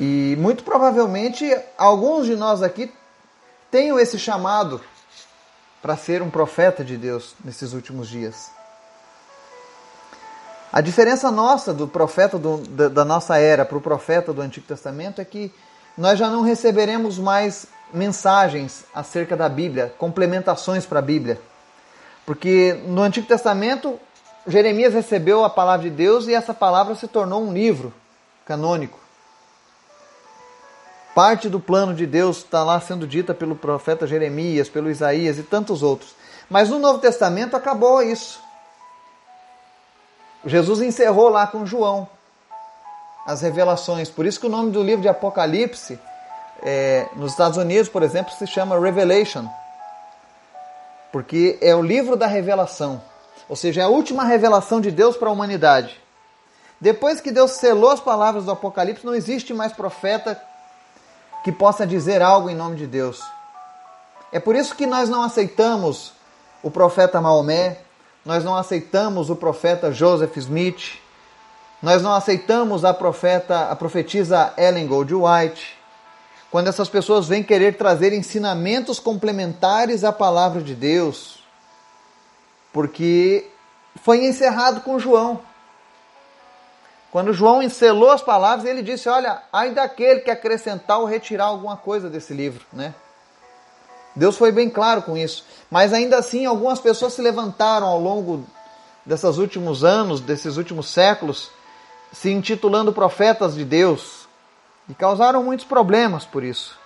E 0.00 0.34
muito 0.38 0.64
provavelmente 0.64 1.54
alguns 1.76 2.26
de 2.26 2.36
nós 2.36 2.62
aqui 2.62 2.90
tenham 3.70 3.98
esse 3.98 4.18
chamado 4.18 4.80
para 5.82 5.96
ser 5.96 6.22
um 6.22 6.30
profeta 6.30 6.82
de 6.82 6.96
Deus 6.96 7.34
nesses 7.44 7.72
últimos 7.72 8.08
dias. 8.08 8.50
A 10.72 10.80
diferença 10.80 11.30
nossa 11.30 11.74
do 11.74 11.86
profeta 11.86 12.38
do, 12.38 12.56
da, 12.56 12.88
da 12.88 13.04
nossa 13.04 13.36
era 13.36 13.62
para 13.62 13.76
o 13.76 13.80
profeta 13.80 14.32
do 14.32 14.40
Antigo 14.40 14.66
Testamento 14.66 15.20
é 15.20 15.24
que 15.24 15.52
nós 15.98 16.18
já 16.18 16.30
não 16.30 16.40
receberemos 16.40 17.18
mais 17.18 17.66
mensagens 17.92 18.86
acerca 18.94 19.36
da 19.36 19.50
Bíblia, 19.50 19.92
complementações 19.98 20.86
para 20.86 21.00
a 21.00 21.02
Bíblia. 21.02 21.38
Porque 22.24 22.80
no 22.86 23.02
Antigo 23.02 23.26
Testamento, 23.26 24.00
Jeremias 24.46 24.94
recebeu 24.94 25.44
a 25.44 25.50
palavra 25.50 25.90
de 25.90 25.94
Deus 25.94 26.26
e 26.26 26.34
essa 26.34 26.54
palavra 26.54 26.94
se 26.94 27.06
tornou 27.06 27.42
um 27.42 27.52
livro 27.52 27.92
canônico. 28.46 28.98
Parte 31.14 31.50
do 31.50 31.60
plano 31.60 31.94
de 31.94 32.06
Deus 32.06 32.38
está 32.38 32.64
lá 32.64 32.80
sendo 32.80 33.06
dita 33.06 33.34
pelo 33.34 33.54
profeta 33.54 34.06
Jeremias, 34.06 34.70
pelo 34.70 34.90
Isaías 34.90 35.38
e 35.38 35.42
tantos 35.42 35.82
outros. 35.82 36.14
Mas 36.48 36.70
no 36.70 36.78
Novo 36.78 36.98
Testamento 36.98 37.54
acabou 37.54 38.00
isso. 38.00 38.40
Jesus 40.44 40.80
encerrou 40.80 41.28
lá 41.28 41.46
com 41.46 41.64
João 41.64 42.08
as 43.26 43.40
revelações. 43.40 44.10
Por 44.10 44.26
isso 44.26 44.40
que 44.40 44.46
o 44.46 44.50
nome 44.50 44.70
do 44.70 44.82
livro 44.82 45.02
de 45.02 45.08
Apocalipse, 45.08 45.98
é, 46.62 47.06
nos 47.14 47.32
Estados 47.32 47.56
Unidos, 47.56 47.88
por 47.88 48.02
exemplo, 48.02 48.32
se 48.32 48.46
chama 48.46 48.78
Revelation. 48.78 49.46
Porque 51.12 51.58
é 51.60 51.74
o 51.74 51.82
livro 51.82 52.16
da 52.16 52.26
revelação. 52.26 53.02
Ou 53.48 53.56
seja, 53.56 53.82
é 53.82 53.84
a 53.84 53.88
última 53.88 54.24
revelação 54.24 54.80
de 54.80 54.90
Deus 54.90 55.16
para 55.16 55.28
a 55.28 55.32
humanidade. 55.32 56.00
Depois 56.80 57.20
que 57.20 57.30
Deus 57.30 57.52
selou 57.52 57.90
as 57.90 58.00
palavras 58.00 58.44
do 58.44 58.50
Apocalipse, 58.50 59.06
não 59.06 59.14
existe 59.14 59.54
mais 59.54 59.72
profeta 59.72 60.40
que 61.44 61.52
possa 61.52 61.86
dizer 61.86 62.22
algo 62.22 62.50
em 62.50 62.54
nome 62.54 62.76
de 62.76 62.86
Deus. 62.86 63.22
É 64.32 64.40
por 64.40 64.56
isso 64.56 64.74
que 64.74 64.86
nós 64.86 65.08
não 65.08 65.22
aceitamos 65.22 66.12
o 66.62 66.70
profeta 66.70 67.20
Maomé, 67.20 67.78
nós 68.24 68.44
não 68.44 68.56
aceitamos 68.56 69.30
o 69.30 69.36
profeta 69.36 69.92
Joseph 69.92 70.36
Smith, 70.36 71.00
nós 71.82 72.00
não 72.00 72.14
aceitamos 72.14 72.84
a 72.84 72.94
profeta, 72.94 73.70
a 73.70 73.74
profetisa 73.74 74.54
Ellen 74.56 74.86
Gold 74.86 75.12
White. 75.12 75.76
Quando 76.50 76.68
essas 76.68 76.88
pessoas 76.88 77.26
vêm 77.26 77.42
querer 77.42 77.76
trazer 77.76 78.12
ensinamentos 78.12 79.00
complementares 79.00 80.04
à 80.04 80.12
palavra 80.12 80.62
de 80.62 80.74
Deus, 80.74 81.42
porque 82.72 83.50
foi 84.02 84.24
encerrado 84.24 84.82
com 84.82 84.98
João. 84.98 85.40
Quando 87.10 87.34
João 87.34 87.62
encelou 87.62 88.10
as 88.10 88.22
palavras, 88.22 88.64
ele 88.64 88.82
disse: 88.82 89.08
Olha, 89.08 89.42
ai 89.52 89.72
daquele 89.72 90.20
que 90.20 90.30
acrescentar 90.30 90.98
ou 90.98 91.04
retirar 91.04 91.46
alguma 91.46 91.76
coisa 91.76 92.08
desse 92.08 92.32
livro, 92.32 92.64
né? 92.72 92.94
Deus 94.14 94.36
foi 94.36 94.52
bem 94.52 94.68
claro 94.68 95.02
com 95.02 95.16
isso. 95.16 95.44
Mas 95.70 95.92
ainda 95.92 96.18
assim, 96.18 96.44
algumas 96.44 96.78
pessoas 96.78 97.14
se 97.14 97.22
levantaram 97.22 97.86
ao 97.86 98.00
longo 98.00 98.44
desses 99.04 99.38
últimos 99.38 99.82
anos, 99.84 100.20
desses 100.20 100.56
últimos 100.56 100.88
séculos, 100.88 101.50
se 102.12 102.30
intitulando 102.30 102.92
profetas 102.92 103.54
de 103.54 103.64
Deus 103.64 104.28
e 104.88 104.94
causaram 104.94 105.42
muitos 105.42 105.64
problemas 105.64 106.24
por 106.24 106.44
isso. 106.44 106.78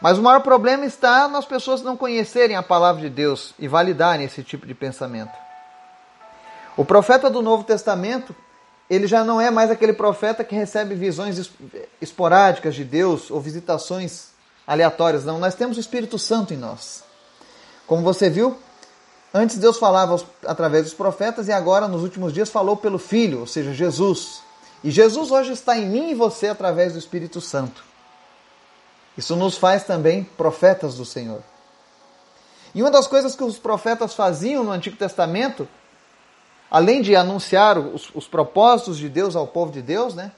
Mas 0.00 0.18
o 0.18 0.22
maior 0.22 0.40
problema 0.40 0.84
está 0.84 1.26
nas 1.26 1.44
pessoas 1.44 1.82
não 1.82 1.96
conhecerem 1.96 2.54
a 2.54 2.62
palavra 2.62 3.02
de 3.02 3.10
Deus 3.10 3.54
e 3.58 3.66
validarem 3.66 4.26
esse 4.26 4.42
tipo 4.42 4.66
de 4.66 4.74
pensamento. 4.74 5.32
O 6.76 6.84
profeta 6.84 7.30
do 7.30 7.40
Novo 7.40 7.64
Testamento, 7.64 8.36
ele 8.88 9.06
já 9.06 9.24
não 9.24 9.40
é 9.40 9.50
mais 9.50 9.70
aquele 9.70 9.94
profeta 9.94 10.44
que 10.44 10.54
recebe 10.54 10.94
visões 10.94 11.50
esporádicas 12.00 12.74
de 12.74 12.84
Deus 12.84 13.30
ou 13.30 13.40
visitações 13.40 14.35
aleatórias, 14.66 15.24
não. 15.24 15.38
Nós 15.38 15.54
temos 15.54 15.76
o 15.76 15.80
Espírito 15.80 16.18
Santo 16.18 16.52
em 16.52 16.56
nós. 16.56 17.04
Como 17.86 18.02
você 18.02 18.28
viu, 18.28 18.58
antes 19.32 19.58
Deus 19.58 19.78
falava 19.78 20.20
através 20.46 20.84
dos 20.84 20.94
profetas 20.94 21.48
e 21.48 21.52
agora, 21.52 21.86
nos 21.86 22.02
últimos 22.02 22.32
dias, 22.32 22.50
falou 22.50 22.76
pelo 22.76 22.98
Filho, 22.98 23.40
ou 23.40 23.46
seja, 23.46 23.72
Jesus. 23.72 24.40
E 24.82 24.90
Jesus 24.90 25.30
hoje 25.30 25.52
está 25.52 25.76
em 25.78 25.86
mim 25.86 26.10
e 26.10 26.14
você 26.14 26.48
através 26.48 26.92
do 26.92 26.98
Espírito 26.98 27.40
Santo. 27.40 27.84
Isso 29.16 29.34
nos 29.36 29.56
faz 29.56 29.84
também 29.84 30.24
profetas 30.24 30.96
do 30.96 31.04
Senhor. 31.04 31.42
E 32.74 32.82
uma 32.82 32.90
das 32.90 33.06
coisas 33.06 33.34
que 33.34 33.42
os 33.42 33.58
profetas 33.58 34.12
faziam 34.12 34.62
no 34.62 34.70
Antigo 34.70 34.96
Testamento, 34.96 35.66
além 36.70 37.00
de 37.00 37.16
anunciar 37.16 37.78
os, 37.78 38.10
os 38.14 38.28
propósitos 38.28 38.98
de 38.98 39.08
Deus 39.08 39.34
ao 39.34 39.46
povo 39.46 39.72
de 39.72 39.80
Deus, 39.80 40.14
né? 40.14 40.32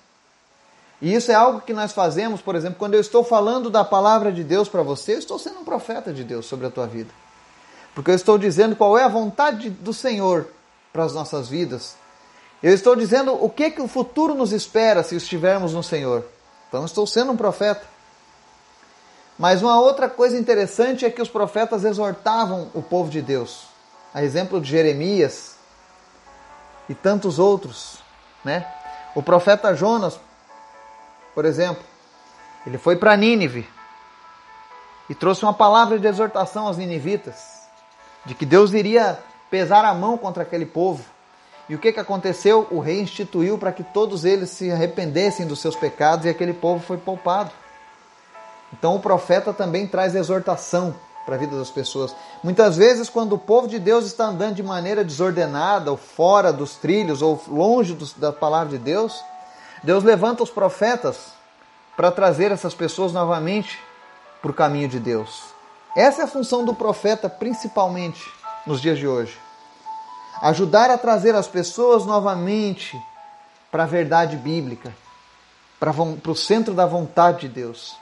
E 1.01 1.15
isso 1.15 1.31
é 1.31 1.35
algo 1.35 1.61
que 1.61 1.73
nós 1.73 1.93
fazemos, 1.93 2.41
por 2.41 2.57
exemplo, 2.57 2.79
quando 2.79 2.95
eu 2.95 3.01
estou 3.01 3.23
falando 3.23 3.71
da 3.71 3.85
palavra 3.85 4.33
de 4.33 4.43
Deus 4.43 4.69
para 4.69 4.83
você, 4.83 5.15
eu 5.15 5.19
estou 5.19 5.39
sendo 5.39 5.61
um 5.61 5.65
profeta 5.65 6.13
de 6.13 6.25
Deus 6.25 6.47
sobre 6.47 6.67
a 6.67 6.71
tua 6.71 6.87
vida. 6.87 7.11
Porque 7.95 8.11
eu 8.11 8.15
estou 8.15 8.37
dizendo 8.37 8.75
qual 8.75 8.99
é 8.99 9.05
a 9.05 9.09
vontade 9.09 9.71
do 9.71 9.93
Senhor 9.93 10.49
para 10.93 11.05
as 11.05 11.15
nossas 11.15 11.49
vidas. 11.49 11.97
Eu 12.61 12.75
estou 12.75 12.97
dizendo 12.97 13.33
o 13.33 13.49
que, 13.49 13.71
que 13.71 13.81
o 13.81 13.87
futuro 13.87 14.35
nos 14.35 14.53
espera 14.53 15.05
se 15.05 15.15
estivermos 15.15 15.73
no 15.73 15.83
Senhor. 15.83 16.25
Então 16.69 16.85
estou 16.85 17.07
sendo 17.07 17.33
um 17.33 17.37
profeta. 17.37 17.87
Mas 19.39 19.63
uma 19.63 19.79
outra 19.81 20.09
coisa 20.09 20.37
interessante 20.37 21.05
é 21.05 21.11
que 21.11 21.23
os 21.23 21.29
profetas 21.29 21.85
exortavam 21.85 22.69
o 22.75 22.83
povo 22.83 23.09
de 23.09 23.23
Deus. 23.23 23.69
A 24.13 24.23
exemplo 24.25 24.61
de 24.61 24.69
Jeremias 24.69 25.55
e 26.89 26.95
tantos 26.95 27.39
outros, 27.39 27.99
né? 28.45 28.67
O 29.15 29.23
profeta 29.23 29.75
Jonas 29.75 30.19
por 31.39 31.45
exemplo, 31.45 31.85
ele 32.67 32.79
foi 32.79 32.97
para 32.97 33.17
Nínive 33.17 33.65
e 35.09 35.15
trouxe 35.15 35.45
uma 35.45 35.55
palavra 35.55 35.97
de 35.97 36.05
exortação 36.05 36.67
aos 36.67 36.77
ninivitas, 36.77 37.37
de 38.27 38.35
que 38.35 38.45
Deus 38.45 38.73
iria 38.73 39.17
pesar 39.49 39.85
a 39.85 39.95
mão 39.95 40.19
contra 40.19 40.43
aquele 40.43 40.67
povo. 40.67 41.05
E 41.69 41.77
o 41.77 41.79
que, 41.79 41.93
que 41.93 42.01
aconteceu? 42.01 42.67
O 42.73 42.81
rei 42.81 43.01
instituiu 43.01 43.57
para 43.57 43.71
que 43.71 43.85
todos 43.85 44.25
eles 44.25 44.51
se 44.51 44.69
arrependessem 44.73 45.47
dos 45.47 45.61
seus 45.61 45.77
pecados 45.77 46.27
e 46.27 46.29
aquele 46.29 46.53
povo 46.53 46.85
foi 46.85 46.97
poupado. 46.97 47.53
Então 48.73 48.97
o 48.97 49.01
profeta 49.01 49.53
também 49.53 49.87
traz 49.87 50.17
exortação 50.17 50.93
para 51.25 51.37
a 51.37 51.39
vida 51.39 51.57
das 51.57 51.71
pessoas. 51.71 52.13
Muitas 52.43 52.77
vezes, 52.77 53.09
quando 53.09 53.35
o 53.35 53.39
povo 53.39 53.69
de 53.69 53.79
Deus 53.79 54.07
está 54.07 54.25
andando 54.25 54.57
de 54.57 54.63
maneira 54.65 55.05
desordenada, 55.05 55.93
ou 55.93 55.97
fora 55.97 56.53
dos 56.53 56.75
trilhos, 56.75 57.23
ou 57.23 57.41
longe 57.47 57.97
da 58.17 58.33
palavra 58.33 58.77
de 58.77 58.79
Deus, 58.79 59.23
Deus 59.83 60.03
levanta 60.05 60.43
os 60.43 60.51
profetas 60.51 61.33
para 61.97 62.11
trazer 62.11 62.53
essas 62.53 62.75
pessoas 62.75 63.13
novamente 63.13 63.79
para 64.41 64.51
o 64.51 64.55
caminho 64.55 64.89
de 64.89 64.99
Deus. 64.99 65.43
Essa 65.97 66.23
é 66.23 66.25
a 66.25 66.29
função 66.29 66.65
do 66.65 66.75
profeta, 66.75 67.29
principalmente 67.29 68.23
nos 68.67 68.81
dias 68.81 68.99
de 68.99 69.07
hoje. 69.07 69.37
Ajudar 70.43 70.91
a 70.91 70.99
trazer 70.99 71.35
as 71.35 71.49
pessoas 71.49 72.05
novamente 72.07 72.97
para 73.71 73.83
a 73.83 73.87
verdade 73.87 74.37
bíblica, 74.37 74.95
para, 75.79 75.93
o 75.93 76.35
centro 76.37 76.75
da 76.75 76.87
vontade 76.87 77.41
de 77.41 77.49
Deus. 77.49 77.97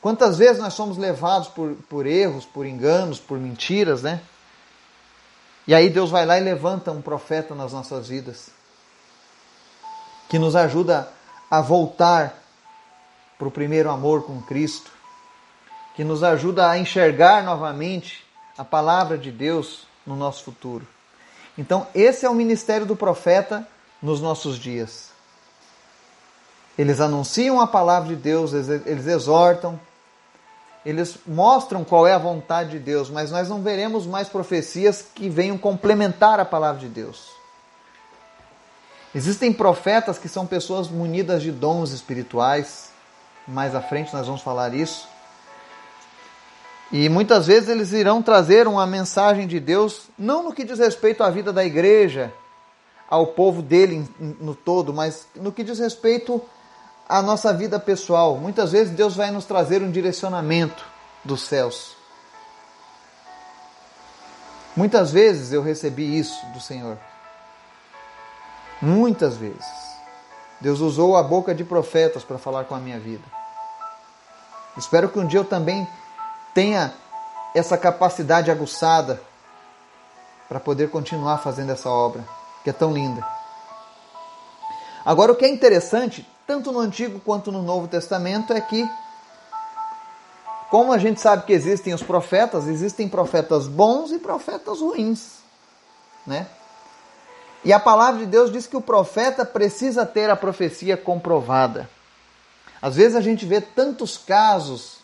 Quantas 0.00 0.38
vezes 0.38 0.62
nós 0.62 0.74
somos 0.74 0.96
levados 0.96 1.48
por, 1.48 1.74
por 1.88 2.06
erros, 2.06 2.44
por 2.44 2.64
enganos, 2.64 3.18
por 3.18 3.38
mentiras, 3.38 4.02
né? 4.02 4.20
E 5.66 5.74
aí 5.74 5.90
Deus 5.90 6.10
vai 6.10 6.24
lá 6.24 6.38
e 6.38 6.42
levanta 6.42 6.92
um 6.92 7.02
profeta 7.02 7.54
nas 7.54 7.72
nossas 7.72 8.08
vidas, 8.08 8.50
que 10.28 10.38
nos 10.38 10.54
ajuda 10.54 11.08
a 11.50 11.60
voltar 11.60 12.34
para 13.38 13.48
o 13.48 13.50
primeiro 13.50 13.90
amor 13.90 14.24
com 14.24 14.42
Cristo, 14.42 14.90
que 15.94 16.04
nos 16.04 16.22
ajuda 16.22 16.68
a 16.68 16.78
enxergar 16.78 17.42
novamente 17.42 18.24
a 18.56 18.64
palavra 18.64 19.16
de 19.16 19.30
Deus 19.30 19.86
no 20.06 20.16
nosso 20.16 20.44
futuro. 20.44 20.86
Então, 21.56 21.86
esse 21.94 22.26
é 22.26 22.30
o 22.30 22.34
ministério 22.34 22.86
do 22.86 22.94
profeta 22.94 23.66
nos 24.02 24.20
nossos 24.20 24.58
dias. 24.58 25.10
Eles 26.76 27.00
anunciam 27.00 27.60
a 27.60 27.66
palavra 27.66 28.08
de 28.08 28.16
Deus, 28.16 28.52
eles 28.52 29.06
exortam, 29.06 29.80
eles 30.86 31.18
mostram 31.26 31.82
qual 31.82 32.06
é 32.06 32.12
a 32.12 32.18
vontade 32.18 32.70
de 32.70 32.78
Deus, 32.78 33.10
mas 33.10 33.30
nós 33.30 33.48
não 33.48 33.62
veremos 33.62 34.06
mais 34.06 34.28
profecias 34.28 35.04
que 35.14 35.28
venham 35.28 35.58
complementar 35.58 36.38
a 36.38 36.44
palavra 36.44 36.80
de 36.80 36.88
Deus. 36.88 37.37
Existem 39.14 39.52
profetas 39.52 40.18
que 40.18 40.28
são 40.28 40.46
pessoas 40.46 40.88
munidas 40.88 41.42
de 41.42 41.50
dons 41.50 41.92
espirituais, 41.92 42.90
mais 43.46 43.74
à 43.74 43.80
frente 43.80 44.12
nós 44.12 44.26
vamos 44.26 44.42
falar 44.42 44.74
isso. 44.74 45.08
E 46.92 47.08
muitas 47.08 47.46
vezes 47.46 47.68
eles 47.68 47.92
irão 47.92 48.22
trazer 48.22 48.66
uma 48.66 48.86
mensagem 48.86 49.46
de 49.46 49.60
Deus, 49.60 50.08
não 50.18 50.42
no 50.42 50.52
que 50.52 50.64
diz 50.64 50.78
respeito 50.78 51.22
à 51.22 51.30
vida 51.30 51.52
da 51.52 51.64
igreja, 51.64 52.32
ao 53.08 53.28
povo 53.28 53.62
dele 53.62 54.08
no 54.18 54.54
todo, 54.54 54.92
mas 54.92 55.26
no 55.34 55.52
que 55.52 55.64
diz 55.64 55.78
respeito 55.78 56.42
a 57.08 57.22
nossa 57.22 57.52
vida 57.52 57.78
pessoal. 57.80 58.36
Muitas 58.36 58.72
vezes 58.72 58.94
Deus 58.94 59.16
vai 59.16 59.30
nos 59.30 59.46
trazer 59.46 59.82
um 59.82 59.90
direcionamento 59.90 60.84
dos 61.24 61.42
céus. 61.42 61.96
Muitas 64.76 65.10
vezes 65.10 65.52
eu 65.52 65.62
recebi 65.62 66.18
isso 66.18 66.38
do 66.52 66.60
Senhor. 66.60 66.98
Muitas 68.80 69.36
vezes. 69.36 69.66
Deus 70.60 70.80
usou 70.80 71.16
a 71.16 71.22
boca 71.22 71.54
de 71.54 71.64
profetas 71.64 72.24
para 72.24 72.38
falar 72.38 72.64
com 72.64 72.74
a 72.74 72.78
minha 72.78 72.98
vida. 72.98 73.24
Espero 74.76 75.08
que 75.08 75.18
um 75.18 75.26
dia 75.26 75.40
eu 75.40 75.44
também 75.44 75.86
tenha 76.54 76.92
essa 77.54 77.76
capacidade 77.76 78.50
aguçada 78.50 79.20
para 80.48 80.58
poder 80.58 80.90
continuar 80.90 81.38
fazendo 81.38 81.70
essa 81.70 81.90
obra, 81.90 82.24
que 82.64 82.70
é 82.70 82.72
tão 82.72 82.92
linda. 82.92 83.26
Agora, 85.04 85.32
o 85.32 85.36
que 85.36 85.44
é 85.44 85.48
interessante 85.48 86.26
tanto 86.48 86.72
no 86.72 86.80
Antigo 86.80 87.20
quanto 87.20 87.52
no 87.52 87.62
Novo 87.62 87.86
Testamento, 87.86 88.54
é 88.54 88.60
que, 88.62 88.90
como 90.70 90.94
a 90.94 90.98
gente 90.98 91.20
sabe 91.20 91.44
que 91.44 91.52
existem 91.52 91.92
os 91.92 92.02
profetas, 92.02 92.66
existem 92.66 93.06
profetas 93.06 93.66
bons 93.68 94.10
e 94.12 94.18
profetas 94.18 94.80
ruins, 94.80 95.40
né? 96.26 96.46
E 97.64 97.72
a 97.72 97.80
palavra 97.80 98.20
de 98.20 98.26
Deus 98.26 98.52
diz 98.52 98.66
que 98.66 98.76
o 98.76 98.80
profeta 98.80 99.44
precisa 99.44 100.06
ter 100.06 100.30
a 100.30 100.36
profecia 100.36 100.96
comprovada. 100.96 101.88
Às 102.80 102.96
vezes 102.96 103.16
a 103.16 103.20
gente 103.20 103.44
vê 103.44 103.60
tantos 103.60 104.16
casos 104.16 104.98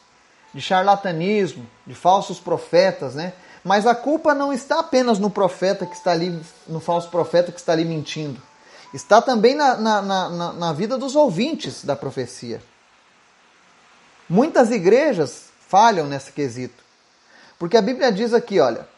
de 0.52 0.60
charlatanismo, 0.60 1.66
de 1.86 1.94
falsos 1.94 2.38
profetas, 2.38 3.14
né? 3.14 3.32
Mas 3.64 3.86
a 3.86 3.94
culpa 3.94 4.34
não 4.34 4.52
está 4.52 4.80
apenas 4.80 5.18
no 5.18 5.30
profeta 5.30 5.84
que 5.84 5.96
está 5.96 6.12
ali, 6.12 6.40
no 6.68 6.78
falso 6.78 7.08
profeta 7.08 7.50
que 7.50 7.58
está 7.58 7.72
ali 7.72 7.84
mentindo 7.84 8.40
está 8.94 9.20
também 9.20 9.56
na, 9.56 9.76
na, 9.76 10.02
na, 10.02 10.52
na 10.52 10.72
vida 10.72 10.96
dos 10.96 11.16
ouvintes 11.16 11.84
da 11.84 11.96
profecia. 11.96 12.62
Muitas 14.28 14.70
igrejas 14.70 15.46
falham 15.68 16.06
nesse 16.06 16.30
quesito. 16.30 16.82
Porque 17.58 17.76
a 17.76 17.82
Bíblia 17.82 18.12
diz 18.12 18.32
aqui, 18.32 18.60
olha, 18.60 18.88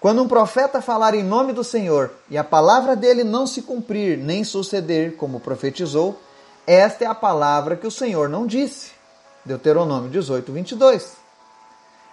quando 0.00 0.22
um 0.22 0.28
profeta 0.28 0.80
falar 0.80 1.14
em 1.14 1.22
nome 1.22 1.52
do 1.52 1.62
Senhor 1.62 2.10
e 2.30 2.38
a 2.38 2.42
palavra 2.42 2.96
dele 2.96 3.22
não 3.22 3.46
se 3.46 3.60
cumprir 3.60 4.16
nem 4.16 4.42
suceder 4.42 5.14
como 5.16 5.38
profetizou, 5.38 6.18
esta 6.66 7.04
é 7.04 7.06
a 7.06 7.14
palavra 7.14 7.76
que 7.76 7.86
o 7.86 7.90
Senhor 7.90 8.28
não 8.28 8.46
disse. 8.46 8.92
Deuteronômio 9.44 10.08
18, 10.08 10.50
22. 10.50 11.16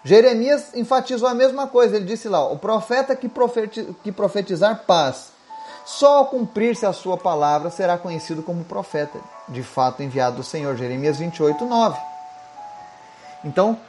Jeremias 0.04 0.76
enfatizou 0.76 1.28
a 1.28 1.34
mesma 1.34 1.68
coisa, 1.68 1.96
ele 1.96 2.06
disse 2.06 2.28
lá: 2.28 2.46
o 2.46 2.58
profeta 2.58 3.16
que 3.16 4.12
profetizar 4.12 4.84
paz 4.86 5.32
só 5.86 6.18
ao 6.18 6.26
cumprir-se 6.26 6.86
a 6.86 6.92
sua 6.92 7.18
palavra 7.18 7.70
será 7.70 7.98
conhecido 7.98 8.44
como 8.44 8.66
profeta, 8.66 9.18
de 9.48 9.64
fato 9.64 10.04
enviado 10.04 10.38
do 10.38 10.44
Senhor. 10.44 10.76
Jeremias 10.76 11.18
28, 11.18 11.66
9. 11.66 11.98
Então, 13.46 13.80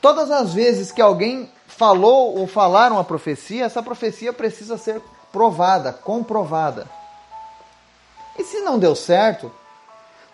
todas 0.00 0.30
as 0.30 0.54
vezes 0.54 0.92
que 0.92 1.02
alguém 1.02 1.50
falou 1.76 2.36
ou 2.38 2.46
falaram 2.46 2.98
a 2.98 3.04
profecia, 3.04 3.64
essa 3.64 3.82
profecia 3.82 4.32
precisa 4.32 4.76
ser 4.76 5.00
provada, 5.32 5.92
comprovada. 5.92 6.88
E 8.38 8.44
se 8.44 8.60
não 8.60 8.78
deu 8.78 8.94
certo, 8.94 9.50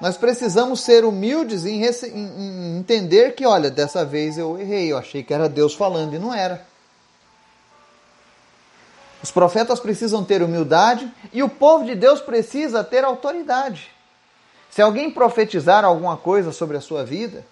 nós 0.01 0.16
precisamos 0.16 0.81
ser 0.81 1.05
humildes 1.05 1.64
em, 1.64 1.83
em, 1.85 2.79
entender 2.79 3.35
que, 3.35 3.46
olha, 3.46 3.70
dessa 3.70 4.05
vez 4.05 4.37
eu 4.37 4.59
errei, 4.59 4.92
eu 4.92 4.98
achei 4.98 5.22
que 5.22 5.33
era 5.33 5.48
Deus 5.48 5.74
falando 5.74 6.14
e 6.14 6.18
não 6.18 6.35
era. 6.35 6.66
Os 9.22 9.31
profetas 9.31 9.81
precisam 9.81 10.24
ter 10.24 10.42
humildade 10.42 11.12
e 11.33 11.42
o 11.42 11.48
povo 11.48 11.85
de 11.85 11.94
Deus 11.94 12.20
precisa 12.20 12.85
ter 12.85 13.05
autoridade. 13.05 13.90
Se 14.70 14.83
alguém 14.83 15.11
profetizar 15.11 15.85
alguma 15.85 16.16
coisa 16.16 16.53
sobre 16.53 16.77
a 16.77 16.81
sua 16.81 17.05
vida, 17.05 17.44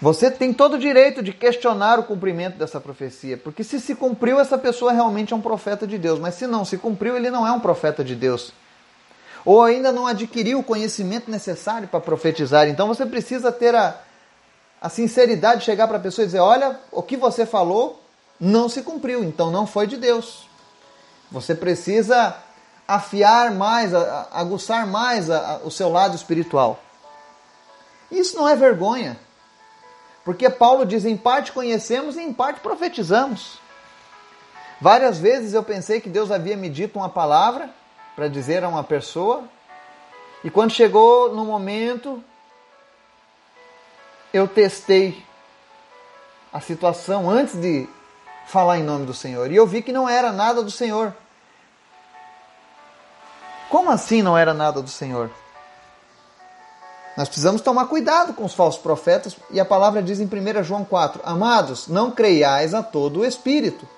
você 0.00 0.30
tem 0.30 0.52
todo 0.52 0.74
o 0.74 0.78
direito 0.78 1.22
de 1.22 1.32
questionar 1.32 1.98
o 1.98 2.04
cumprimento 2.04 2.58
dessa 2.58 2.78
profecia, 2.78 3.36
porque 3.38 3.64
se 3.64 3.80
se 3.80 3.94
cumpriu, 3.94 4.38
essa 4.38 4.58
pessoa 4.58 4.92
realmente 4.92 5.32
é 5.32 5.36
um 5.36 5.40
profeta 5.40 5.86
de 5.86 5.96
Deus, 5.96 6.18
mas 6.18 6.34
se 6.34 6.46
não 6.46 6.64
se 6.64 6.76
cumpriu, 6.76 7.16
ele 7.16 7.30
não 7.30 7.46
é 7.46 7.52
um 7.52 7.60
profeta 7.60 8.04
de 8.04 8.14
Deus. 8.14 8.52
Ou 9.44 9.62
ainda 9.62 9.92
não 9.92 10.06
adquiriu 10.06 10.58
o 10.58 10.62
conhecimento 10.62 11.30
necessário 11.30 11.88
para 11.88 12.00
profetizar. 12.00 12.68
Então 12.68 12.88
você 12.88 13.06
precisa 13.06 13.50
ter 13.50 13.74
a, 13.74 13.96
a 14.82 14.88
sinceridade 14.88 15.60
de 15.60 15.66
chegar 15.66 15.86
para 15.86 15.96
a 15.98 16.00
pessoa 16.00 16.24
e 16.24 16.26
dizer: 16.26 16.40
Olha, 16.40 16.78
o 16.90 17.00
que 17.00 17.16
você 17.16 17.46
falou 17.46 18.02
não 18.40 18.68
se 18.68 18.82
cumpriu, 18.82 19.22
então 19.22 19.50
não 19.50 19.66
foi 19.66 19.86
de 19.86 19.96
Deus. 19.96 20.48
Você 21.30 21.54
precisa 21.54 22.36
afiar 22.86 23.52
mais, 23.52 23.94
aguçar 24.32 24.86
mais 24.86 25.28
o 25.64 25.70
seu 25.70 25.88
lado 25.90 26.14
espiritual. 26.14 26.80
Isso 28.10 28.36
não 28.36 28.48
é 28.48 28.54
vergonha, 28.54 29.16
porque 30.26 30.50
Paulo 30.50 30.84
diz: 30.84 31.04
em 31.04 31.16
parte 31.16 31.52
conhecemos 31.52 32.16
e 32.16 32.20
em 32.20 32.32
parte 32.32 32.58
profetizamos. 32.58 33.60
Várias 34.80 35.18
vezes 35.18 35.54
eu 35.54 35.62
pensei 35.62 36.00
que 36.00 36.10
Deus 36.10 36.32
havia 36.32 36.56
me 36.56 36.68
dito 36.68 36.98
uma 36.98 37.08
palavra 37.08 37.70
para 38.16 38.26
dizer 38.26 38.64
a 38.64 38.68
uma 38.68 38.82
pessoa, 38.82 39.44
e 40.42 40.50
quando 40.50 40.72
chegou 40.72 41.32
no 41.32 41.44
momento, 41.44 42.22
eu 44.34 44.48
testei 44.48 45.24
a 46.52 46.60
situação 46.60 47.30
antes 47.30 47.54
de 47.54 47.88
falar 48.46 48.78
em 48.78 48.82
nome 48.82 49.06
do 49.06 49.14
Senhor. 49.14 49.50
E 49.52 49.56
eu 49.56 49.66
vi 49.66 49.80
que 49.80 49.92
não 49.92 50.08
era 50.08 50.32
nada 50.32 50.60
do 50.60 50.70
Senhor. 50.72 51.14
Como 53.70 53.90
assim 53.90 54.22
não 54.22 54.36
era 54.36 54.52
nada 54.52 54.82
do 54.82 54.90
Senhor? 54.90 55.30
Nós 57.16 57.28
precisamos 57.28 57.62
tomar 57.62 57.86
cuidado 57.86 58.34
com 58.34 58.44
os 58.44 58.52
falsos 58.52 58.80
profetas, 58.80 59.34
e 59.50 59.58
a 59.58 59.64
palavra 59.64 60.02
diz 60.02 60.20
em 60.20 60.26
1 60.26 60.62
João 60.62 60.84
4: 60.84 61.22
Amados, 61.24 61.88
não 61.88 62.10
creiais 62.10 62.74
a 62.74 62.82
todo 62.82 63.20
o 63.20 63.24
Espírito, 63.24 63.88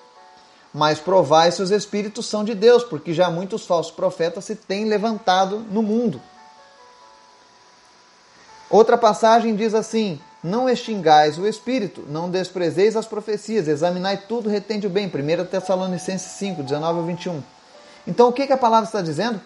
mas 0.73 0.99
provai 0.99 1.51
se 1.51 1.61
os 1.61 1.71
Espíritos 1.71 2.27
são 2.27 2.43
de 2.43 2.55
Deus, 2.55 2.83
porque 2.83 3.13
já 3.13 3.29
muitos 3.29 3.65
falsos 3.65 3.91
profetas 3.91 4.45
se 4.45 4.55
têm 4.55 4.85
levantado 4.85 5.59
no 5.69 5.81
mundo. 5.81 6.21
Outra 8.69 8.97
passagem 8.97 9.55
diz 9.55 9.73
assim: 9.73 10.19
não 10.43 10.69
extingais 10.69 11.37
o 11.37 11.45
espírito, 11.45 12.05
não 12.07 12.29
desprezeis 12.29 12.95
as 12.95 13.05
profecias, 13.05 13.67
examinai 13.67 14.15
tudo, 14.15 14.47
retende 14.47 14.87
o 14.87 14.89
bem. 14.89 15.07
1 15.07 15.45
Tessalonicenses 15.45 16.31
5, 16.33 16.63
19 16.63 16.99
a 16.99 17.01
21. 17.01 17.43
Então 18.07 18.29
o 18.29 18.33
que, 18.33 18.47
que 18.47 18.53
a 18.53 18.57
palavra 18.57 18.85
está 18.85 19.01
dizendo? 19.01 19.41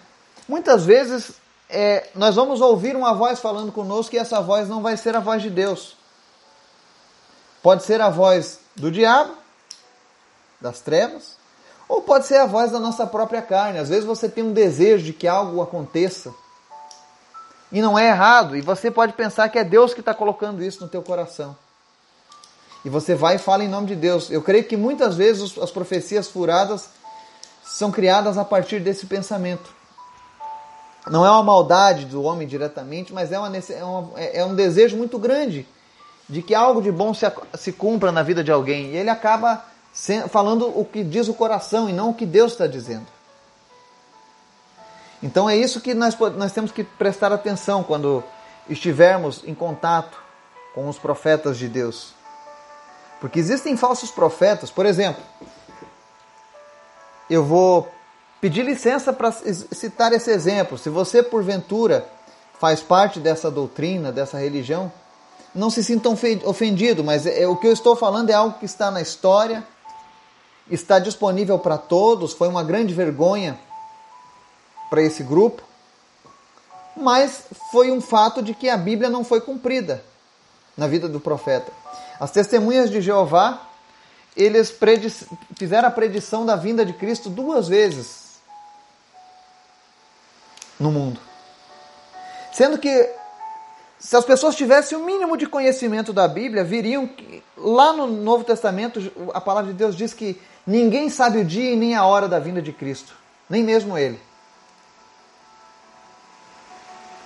Muitas 0.47 0.85
vezes 0.85 1.31
é, 1.73 2.09
nós 2.13 2.35
vamos 2.35 2.61
ouvir 2.61 2.95
uma 2.95 3.13
voz 3.13 3.39
falando 3.39 3.71
conosco 3.71 4.15
e 4.15 4.19
essa 4.19 4.39
voz 4.39 4.69
não 4.69 4.81
vai 4.81 4.95
ser 4.95 5.15
a 5.15 5.19
voz 5.19 5.41
de 5.41 5.49
Deus. 5.49 5.97
Pode 7.63 7.83
ser 7.83 7.99
a 7.99 8.09
voz 8.09 8.59
do 8.75 8.91
diabo, 8.91 9.33
das 10.61 10.79
trevas, 10.79 11.35
ou 11.89 12.01
pode 12.01 12.27
ser 12.27 12.37
a 12.37 12.45
voz 12.45 12.71
da 12.71 12.79
nossa 12.79 13.07
própria 13.07 13.41
carne. 13.41 13.79
Às 13.79 13.89
vezes 13.89 14.05
você 14.05 14.29
tem 14.29 14.43
um 14.43 14.53
desejo 14.53 15.03
de 15.03 15.13
que 15.13 15.27
algo 15.27 15.61
aconteça 15.61 16.33
e 17.71 17.81
não 17.81 17.97
é 17.97 18.09
errado, 18.09 18.55
e 18.55 18.61
você 18.61 18.91
pode 18.91 19.13
pensar 19.13 19.49
que 19.49 19.57
é 19.57 19.63
Deus 19.63 19.95
que 19.95 19.99
está 19.99 20.13
colocando 20.13 20.63
isso 20.63 20.81
no 20.81 20.87
teu 20.87 21.01
coração. 21.01 21.57
E 22.85 22.89
você 22.89 23.15
vai 23.15 23.37
e 23.37 23.39
fala 23.39 23.63
em 23.63 23.67
nome 23.67 23.87
de 23.87 23.95
Deus. 23.95 24.29
Eu 24.29 24.43
creio 24.43 24.63
que 24.65 24.77
muitas 24.77 25.15
vezes 25.15 25.57
as 25.57 25.71
profecias 25.71 26.27
furadas 26.27 26.89
são 27.65 27.91
criadas 27.91 28.37
a 28.37 28.45
partir 28.45 28.79
desse 28.79 29.07
pensamento. 29.07 29.73
Não 31.09 31.25
é 31.25 31.29
uma 31.29 31.43
maldade 31.43 32.05
do 32.05 32.23
homem 32.23 32.47
diretamente, 32.47 33.13
mas 33.13 33.31
é, 33.31 33.37
uma, 33.37 33.51
é, 33.57 33.83
uma, 33.83 34.19
é 34.19 34.45
um 34.45 34.55
desejo 34.55 34.95
muito 34.95 35.19
grande 35.19 35.67
de 36.29 36.41
que 36.41 36.55
algo 36.55 36.81
de 36.81 36.91
bom 36.91 37.13
se, 37.13 37.25
se 37.55 37.73
cumpra 37.73 38.11
na 38.11 38.23
vida 38.23 38.43
de 38.43 38.51
alguém. 38.51 38.91
E 38.91 38.97
ele 38.97 39.09
acaba 39.09 39.65
falando 40.29 40.67
o 40.79 40.85
que 40.85 41.03
diz 41.03 41.27
o 41.27 41.33
coração 41.33 41.89
e 41.89 41.93
não 41.93 42.09
o 42.09 42.13
que 42.13 42.25
Deus 42.25 42.53
está 42.53 42.67
dizendo. 42.67 43.05
Então 45.21 45.49
é 45.49 45.55
isso 45.55 45.81
que 45.81 45.93
nós, 45.93 46.17
nós 46.35 46.51
temos 46.51 46.71
que 46.71 46.83
prestar 46.83 47.31
atenção 47.31 47.83
quando 47.83 48.23
estivermos 48.69 49.43
em 49.45 49.53
contato 49.53 50.17
com 50.73 50.87
os 50.89 50.97
profetas 50.97 51.57
de 51.57 51.67
Deus. 51.67 52.13
Porque 53.21 53.39
existem 53.39 53.77
falsos 53.77 54.11
profetas, 54.11 54.69
por 54.69 54.85
exemplo, 54.85 55.23
eu 57.29 57.43
vou 57.43 57.89
pedir 58.43 58.65
licença 58.65 59.13
para 59.13 59.31
citar 59.31 60.11
esse 60.11 60.29
exemplo. 60.29 60.77
Se 60.77 60.89
você, 60.89 61.23
porventura, 61.23 62.05
faz 62.59 62.81
parte 62.81 63.17
dessa 63.17 63.49
doutrina, 63.49 64.11
dessa 64.11 64.37
religião, 64.37 64.91
não 65.55 65.69
se 65.69 65.81
sinta 65.81 66.09
ofendido, 66.09 67.05
mas 67.05 67.25
é, 67.25 67.47
o 67.47 67.55
que 67.55 67.67
eu 67.67 67.71
estou 67.71 67.95
falando 67.95 68.31
é 68.31 68.33
algo 68.33 68.59
que 68.59 68.65
está 68.65 68.91
na 68.91 69.01
história, 69.01 69.65
está 70.69 70.99
disponível 70.99 71.57
para 71.57 71.77
todos, 71.77 72.33
foi 72.33 72.49
uma 72.49 72.65
grande 72.65 72.93
vergonha 72.93 73.57
para 74.89 75.01
esse 75.01 75.23
grupo, 75.23 75.63
mas 76.97 77.45
foi 77.71 77.91
um 77.91 78.01
fato 78.01 78.43
de 78.43 78.53
que 78.53 78.67
a 78.67 78.75
Bíblia 78.75 79.09
não 79.09 79.23
foi 79.23 79.39
cumprida 79.39 80.03
na 80.75 80.85
vida 80.85 81.07
do 81.07 81.17
profeta. 81.21 81.71
As 82.19 82.29
testemunhas 82.29 82.91
de 82.91 82.99
Jeová, 82.99 83.69
eles 84.35 84.77
fizeram 85.55 85.87
a 85.87 85.91
predição 85.91 86.45
da 86.45 86.57
vinda 86.57 86.85
de 86.85 86.91
Cristo 86.91 87.29
duas 87.29 87.69
vezes 87.69 88.22
no 90.79 90.91
mundo. 90.91 91.19
Sendo 92.51 92.77
que 92.77 93.09
se 93.99 94.17
as 94.17 94.25
pessoas 94.25 94.55
tivessem 94.55 94.97
o 94.97 95.05
mínimo 95.05 95.37
de 95.37 95.47
conhecimento 95.47 96.11
da 96.11 96.27
Bíblia, 96.27 96.63
viriam 96.63 97.07
que 97.07 97.41
lá 97.57 97.93
no 97.93 98.05
Novo 98.05 98.43
Testamento 98.43 98.99
a 99.33 99.39
palavra 99.39 99.71
de 99.71 99.77
Deus 99.77 99.95
diz 99.95 100.13
que 100.13 100.39
ninguém 100.67 101.09
sabe 101.09 101.39
o 101.39 101.45
dia 101.45 101.71
e 101.71 101.75
nem 101.75 101.95
a 101.95 102.05
hora 102.05 102.27
da 102.27 102.37
vinda 102.37 102.61
de 102.61 102.73
Cristo, 102.73 103.13
nem 103.49 103.63
mesmo 103.63 103.97
ele. 103.97 104.19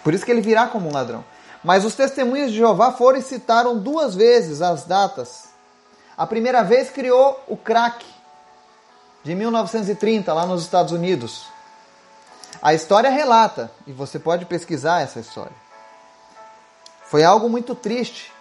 Por 0.04 0.14
isso 0.14 0.24
que 0.24 0.32
ele 0.32 0.40
virá 0.40 0.68
como 0.68 0.88
um 0.88 0.94
ladrão. 0.94 1.26
Mas 1.64 1.84
os 1.84 1.96
testemunhos 1.96 2.52
de 2.52 2.58
Jeová 2.58 2.94
foram 2.94 3.20
e 3.20 3.22
citaram 3.22 3.78
duas 3.78 4.16
vezes 4.16 4.62
as 4.62 4.86
datas. 4.86 5.50
A 6.16 6.26
primeira 6.26 6.64
vez 6.64 6.90
criou 6.90 7.44
o 7.48 7.58
crack 7.58 8.06
de 9.24 9.36
1930 9.36 10.34
lá 10.34 10.46
nos 10.46 10.62
Estados 10.62 10.94
Unidos. 10.94 11.48
A 12.62 12.74
história 12.74 13.10
relata, 13.10 13.72
e 13.86 13.92
você 13.92 14.18
pode 14.18 14.46
pesquisar 14.46 15.02
essa 15.02 15.20
história. 15.20 15.56
Foi 17.06 17.24
algo 17.24 17.50
muito 17.50 17.74
triste. 17.76 18.32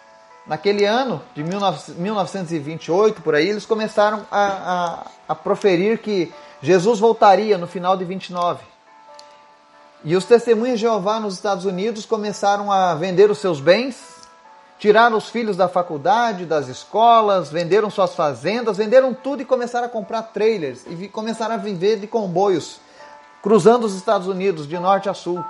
Naquele 0.46 0.84
ano 0.84 1.20
de 1.34 1.42
1928, 1.42 3.20
por 3.20 3.34
aí, 3.34 3.48
eles 3.48 3.66
começaram 3.66 4.24
a, 4.30 4.46
a, 4.46 5.06
a 5.28 5.34
proferir 5.34 5.98
que 5.98 6.32
Jesus 6.62 7.00
voltaria 7.00 7.58
no 7.58 7.66
final 7.66 7.96
de 7.96 8.04
29. 8.04 8.64
E 10.04 10.14
os 10.14 10.24
testemunhos 10.24 10.78
de 10.78 10.82
Jeová 10.82 11.18
nos 11.18 11.34
Estados 11.34 11.64
Unidos 11.64 12.06
começaram 12.06 12.70
a 12.70 12.94
vender 12.94 13.28
os 13.30 13.38
seus 13.38 13.60
bens, 13.60 14.16
tiraram 14.78 15.16
os 15.16 15.28
filhos 15.28 15.56
da 15.56 15.68
faculdade, 15.68 16.44
das 16.44 16.68
escolas, 16.68 17.50
venderam 17.50 17.90
suas 17.90 18.14
fazendas, 18.14 18.76
venderam 18.76 19.12
tudo 19.12 19.42
e 19.42 19.44
começaram 19.44 19.86
a 19.86 19.90
comprar 19.90 20.22
trailers 20.22 20.82
e 20.86 21.08
começaram 21.08 21.54
a 21.54 21.58
viver 21.58 21.98
de 21.98 22.06
comboios, 22.06 22.80
cruzando 23.46 23.84
os 23.84 23.94
Estados 23.94 24.26
Unidos 24.26 24.66
de 24.66 24.76
norte 24.76 25.08
a 25.08 25.14
sul, 25.14 25.40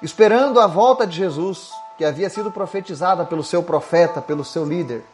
esperando 0.00 0.60
a 0.60 0.68
volta 0.68 1.04
de 1.04 1.16
Jesus, 1.16 1.68
que 1.98 2.04
havia 2.04 2.30
sido 2.30 2.52
profetizada 2.52 3.24
pelo 3.24 3.42
seu 3.42 3.60
profeta, 3.60 4.22
pelo 4.22 4.44
seu 4.44 4.64
líder. 4.64 5.04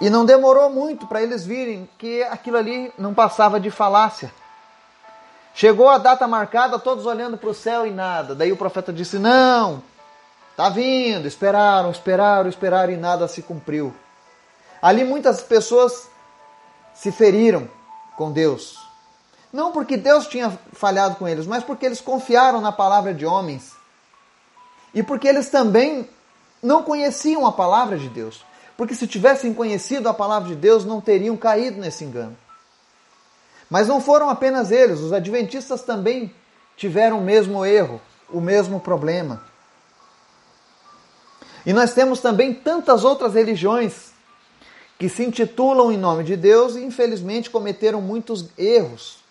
E 0.00 0.08
não 0.08 0.24
demorou 0.24 0.70
muito 0.70 1.08
para 1.08 1.20
eles 1.20 1.44
virem 1.44 1.90
que 1.98 2.22
aquilo 2.22 2.56
ali 2.56 2.92
não 2.96 3.12
passava 3.12 3.58
de 3.58 3.68
falácia. 3.68 4.32
Chegou 5.52 5.88
a 5.88 5.98
data 5.98 6.28
marcada, 6.28 6.78
todos 6.78 7.04
olhando 7.04 7.36
para 7.36 7.50
o 7.50 7.54
céu 7.54 7.84
e 7.84 7.90
nada. 7.90 8.36
Daí 8.36 8.52
o 8.52 8.56
profeta 8.56 8.92
disse: 8.92 9.18
Não, 9.18 9.82
está 10.52 10.68
vindo. 10.68 11.26
Esperaram, 11.26 11.90
esperaram, 11.90 12.48
esperaram 12.48 12.92
e 12.92 12.96
nada 12.96 13.26
se 13.26 13.42
cumpriu. 13.42 13.92
Ali 14.80 15.02
muitas 15.02 15.42
pessoas 15.42 16.08
se 16.94 17.10
feriram 17.10 17.68
com 18.16 18.30
Deus. 18.30 18.91
Não 19.52 19.72
porque 19.72 19.96
Deus 19.96 20.26
tinha 20.26 20.58
falhado 20.72 21.16
com 21.16 21.28
eles, 21.28 21.46
mas 21.46 21.62
porque 21.62 21.84
eles 21.84 22.00
confiaram 22.00 22.60
na 22.60 22.72
palavra 22.72 23.12
de 23.12 23.26
homens. 23.26 23.72
E 24.94 25.02
porque 25.02 25.28
eles 25.28 25.50
também 25.50 26.08
não 26.62 26.82
conheciam 26.82 27.46
a 27.46 27.52
palavra 27.52 27.98
de 27.98 28.08
Deus. 28.08 28.44
Porque 28.76 28.94
se 28.94 29.06
tivessem 29.06 29.52
conhecido 29.52 30.08
a 30.08 30.14
palavra 30.14 30.48
de 30.48 30.56
Deus, 30.56 30.84
não 30.84 31.00
teriam 31.00 31.36
caído 31.36 31.78
nesse 31.80 32.04
engano. 32.04 32.36
Mas 33.68 33.88
não 33.88 34.00
foram 34.00 34.28
apenas 34.28 34.70
eles, 34.70 35.00
os 35.00 35.12
adventistas 35.12 35.82
também 35.82 36.34
tiveram 36.76 37.20
o 37.20 37.22
mesmo 37.22 37.64
erro, 37.64 38.00
o 38.28 38.40
mesmo 38.40 38.80
problema. 38.80 39.42
E 41.64 41.72
nós 41.72 41.94
temos 41.94 42.20
também 42.20 42.52
tantas 42.52 43.04
outras 43.04 43.34
religiões 43.34 44.12
que 44.98 45.08
se 45.08 45.24
intitulam 45.24 45.92
em 45.92 45.96
nome 45.96 46.24
de 46.24 46.36
Deus 46.36 46.74
e 46.74 46.84
infelizmente 46.84 47.50
cometeram 47.50 48.00
muitos 48.00 48.46
erros. 48.58 49.21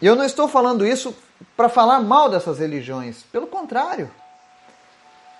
E 0.00 0.06
eu 0.06 0.14
não 0.14 0.24
estou 0.24 0.46
falando 0.48 0.86
isso 0.86 1.16
para 1.56 1.68
falar 1.68 2.00
mal 2.00 2.28
dessas 2.28 2.58
religiões, 2.58 3.22
pelo 3.32 3.46
contrário. 3.46 4.10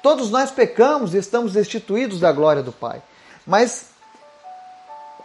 Todos 0.02 0.30
nós 0.30 0.50
pecamos 0.50 1.14
e 1.14 1.18
estamos 1.18 1.52
destituídos 1.52 2.20
da 2.20 2.32
glória 2.32 2.62
do 2.62 2.72
Pai. 2.72 3.02
Mas 3.46 3.90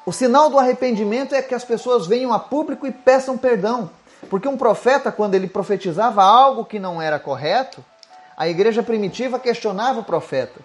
o 0.06 0.12
sinal 0.12 0.50
do 0.50 0.58
arrependimento 0.58 1.36
é 1.36 1.42
que 1.42 1.54
as 1.54 1.64
pessoas 1.64 2.08
venham 2.08 2.34
a 2.34 2.40
público 2.40 2.88
e 2.88 2.92
peçam 2.92 3.38
perdão. 3.38 3.90
Porque 4.30 4.48
um 4.48 4.58
profeta, 4.58 5.12
quando 5.12 5.36
ele 5.36 5.48
profetizava 5.48 6.24
algo 6.24 6.66
que 6.66 6.80
não 6.80 7.02
era 7.02 7.20
correto, 7.20 7.84
a 8.36 8.48
igreja 8.48 8.82
primitiva 8.82 9.40
questionava 9.40 10.00
o 10.00 10.04
profeta. 10.04 10.60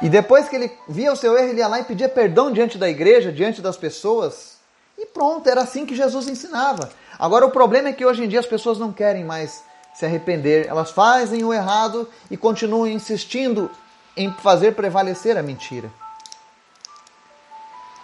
E 0.00 0.08
depois 0.08 0.48
que 0.48 0.56
ele 0.56 0.76
via 0.88 1.12
o 1.12 1.16
seu 1.16 1.38
erro, 1.38 1.48
ele 1.50 1.60
ia 1.60 1.68
lá 1.68 1.78
e 1.78 1.84
pedia 1.84 2.08
perdão 2.08 2.50
diante 2.50 2.76
da 2.76 2.88
igreja, 2.88 3.30
diante 3.30 3.62
das 3.62 3.76
pessoas. 3.76 4.58
E 5.02 5.06
pronto, 5.06 5.48
era 5.48 5.62
assim 5.62 5.84
que 5.84 5.96
Jesus 5.96 6.28
ensinava. 6.28 6.88
Agora 7.18 7.44
o 7.44 7.50
problema 7.50 7.88
é 7.88 7.92
que 7.92 8.06
hoje 8.06 8.22
em 8.22 8.28
dia 8.28 8.38
as 8.38 8.46
pessoas 8.46 8.78
não 8.78 8.92
querem 8.92 9.24
mais 9.24 9.64
se 9.92 10.06
arrepender. 10.06 10.68
Elas 10.68 10.92
fazem 10.92 11.42
o 11.42 11.52
errado 11.52 12.08
e 12.30 12.36
continuam 12.36 12.86
insistindo 12.86 13.68
em 14.16 14.32
fazer 14.34 14.76
prevalecer 14.76 15.36
a 15.36 15.42
mentira. 15.42 15.90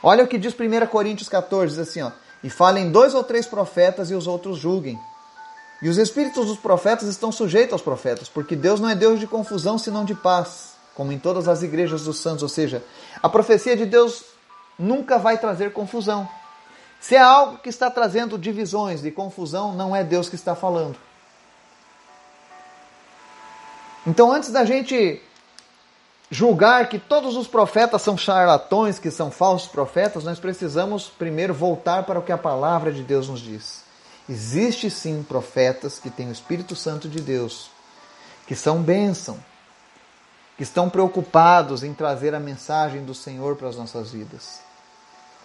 Olha 0.02 0.24
o 0.24 0.26
que 0.26 0.36
diz 0.36 0.52
1 0.52 0.86
Coríntios 0.88 1.28
14, 1.28 1.76
diz 1.76 1.88
assim, 1.88 2.02
ó, 2.02 2.10
e 2.42 2.50
falem 2.50 2.90
dois 2.90 3.14
ou 3.14 3.22
três 3.22 3.46
profetas 3.46 4.10
e 4.10 4.14
os 4.14 4.26
outros 4.26 4.58
julguem. 4.58 4.98
E 5.80 5.88
os 5.88 5.98
espíritos 5.98 6.46
dos 6.46 6.58
profetas 6.58 7.06
estão 7.06 7.30
sujeitos 7.30 7.74
aos 7.74 7.82
profetas, 7.82 8.28
porque 8.28 8.56
Deus 8.56 8.80
não 8.80 8.90
é 8.90 8.96
Deus 8.96 9.20
de 9.20 9.26
confusão, 9.28 9.78
senão 9.78 10.04
de 10.04 10.16
paz, 10.16 10.72
como 10.96 11.12
em 11.12 11.18
todas 11.18 11.46
as 11.46 11.62
igrejas 11.62 12.02
dos 12.02 12.18
santos. 12.18 12.42
Ou 12.42 12.48
seja, 12.48 12.82
a 13.22 13.28
profecia 13.28 13.76
de 13.76 13.86
Deus 13.86 14.24
nunca 14.76 15.16
vai 15.16 15.38
trazer 15.38 15.72
confusão. 15.72 16.28
Se 17.00 17.14
é 17.14 17.20
algo 17.20 17.58
que 17.58 17.68
está 17.68 17.90
trazendo 17.90 18.38
divisões 18.38 19.04
e 19.04 19.10
confusão, 19.10 19.72
não 19.72 19.94
é 19.94 20.02
Deus 20.02 20.28
que 20.28 20.34
está 20.34 20.54
falando. 20.54 20.96
Então, 24.06 24.32
antes 24.32 24.50
da 24.50 24.64
gente 24.64 25.22
julgar 26.30 26.88
que 26.88 26.98
todos 26.98 27.36
os 27.36 27.46
profetas 27.46 28.02
são 28.02 28.16
charlatões, 28.16 28.98
que 28.98 29.10
são 29.10 29.30
falsos 29.30 29.68
profetas, 29.68 30.24
nós 30.24 30.38
precisamos 30.38 31.08
primeiro 31.08 31.54
voltar 31.54 32.04
para 32.04 32.18
o 32.18 32.22
que 32.22 32.32
a 32.32 32.38
palavra 32.38 32.92
de 32.92 33.02
Deus 33.02 33.28
nos 33.28 33.40
diz. 33.40 33.84
Existe 34.28 34.90
sim 34.90 35.22
profetas 35.22 35.98
que 35.98 36.10
têm 36.10 36.28
o 36.28 36.32
Espírito 36.32 36.76
Santo 36.76 37.08
de 37.08 37.20
Deus 37.20 37.70
que 38.48 38.56
são 38.56 38.82
bênção, 38.82 39.38
que 40.56 40.62
estão 40.62 40.88
preocupados 40.88 41.82
em 41.82 41.92
trazer 41.92 42.34
a 42.34 42.40
mensagem 42.40 43.04
do 43.04 43.14
Senhor 43.14 43.56
para 43.56 43.68
as 43.68 43.76
nossas 43.76 44.10
vidas. 44.10 44.60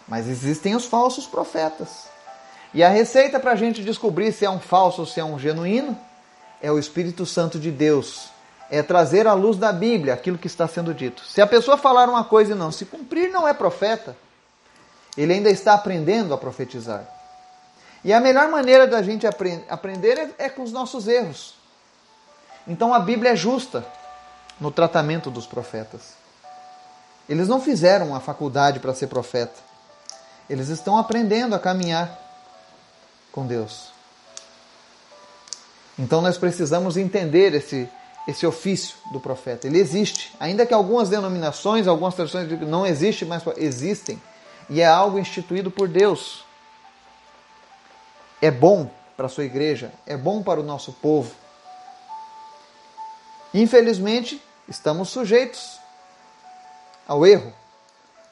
Mas 0.07 0.27
existem 0.27 0.75
os 0.75 0.85
falsos 0.85 1.25
profetas. 1.25 2.07
E 2.73 2.83
a 2.83 2.89
receita 2.89 3.39
para 3.39 3.51
a 3.51 3.55
gente 3.55 3.83
descobrir 3.83 4.31
se 4.31 4.45
é 4.45 4.49
um 4.49 4.59
falso 4.59 5.01
ou 5.01 5.07
se 5.07 5.19
é 5.19 5.23
um 5.23 5.37
genuíno 5.37 5.97
é 6.63 6.71
o 6.71 6.79
Espírito 6.79 7.25
Santo 7.25 7.59
de 7.59 7.69
Deus. 7.69 8.29
É 8.71 8.81
trazer 8.81 9.27
à 9.27 9.33
luz 9.33 9.57
da 9.57 9.73
Bíblia 9.73 10.13
aquilo 10.13 10.37
que 10.37 10.47
está 10.47 10.65
sendo 10.65 10.93
dito. 10.93 11.23
Se 11.25 11.41
a 11.41 11.45
pessoa 11.45 11.77
falar 11.77 12.09
uma 12.09 12.23
coisa 12.23 12.53
e 12.53 12.55
não 12.55 12.71
se 12.71 12.85
cumprir, 12.85 13.29
não 13.29 13.45
é 13.45 13.53
profeta. 13.53 14.15
Ele 15.17 15.33
ainda 15.33 15.49
está 15.49 15.73
aprendendo 15.73 16.33
a 16.33 16.37
profetizar. 16.37 17.05
E 18.03 18.13
a 18.13 18.19
melhor 18.19 18.49
maneira 18.49 18.87
da 18.87 19.03
gente 19.03 19.27
aprender 19.69 20.17
é, 20.17 20.45
é 20.45 20.49
com 20.49 20.63
os 20.63 20.71
nossos 20.71 21.07
erros. 21.07 21.53
Então 22.67 22.93
a 22.93 22.99
Bíblia 22.99 23.33
é 23.33 23.35
justa 23.35 23.85
no 24.59 24.71
tratamento 24.71 25.29
dos 25.29 25.45
profetas. 25.45 26.13
Eles 27.27 27.47
não 27.47 27.61
fizeram 27.61 28.15
a 28.15 28.19
faculdade 28.19 28.79
para 28.79 28.93
ser 28.93 29.07
profeta. 29.07 29.59
Eles 30.49 30.69
estão 30.69 30.97
aprendendo 30.97 31.55
a 31.55 31.59
caminhar 31.59 32.19
com 33.31 33.45
Deus. 33.45 33.91
Então 35.97 36.21
nós 36.21 36.37
precisamos 36.37 36.97
entender 36.97 37.53
esse, 37.53 37.89
esse 38.27 38.45
ofício 38.45 38.95
do 39.11 39.19
profeta. 39.19 39.67
Ele 39.67 39.79
existe, 39.79 40.33
ainda 40.39 40.65
que 40.65 40.73
algumas 40.73 41.09
denominações, 41.09 41.87
algumas 41.87 42.15
tradições 42.15 42.49
não 42.61 42.85
existe, 42.85 43.25
mas 43.25 43.43
existem. 43.57 44.21
E 44.69 44.81
é 44.81 44.85
algo 44.85 45.19
instituído 45.19 45.69
por 45.69 45.87
Deus. 45.87 46.43
É 48.41 48.49
bom 48.49 48.89
para 49.15 49.27
a 49.27 49.29
sua 49.29 49.45
igreja, 49.45 49.91
é 50.05 50.17
bom 50.17 50.41
para 50.41 50.59
o 50.59 50.63
nosso 50.63 50.91
povo. 50.93 51.31
Infelizmente, 53.53 54.41
estamos 54.67 55.09
sujeitos 55.09 55.79
ao 57.07 57.25
erro. 57.25 57.53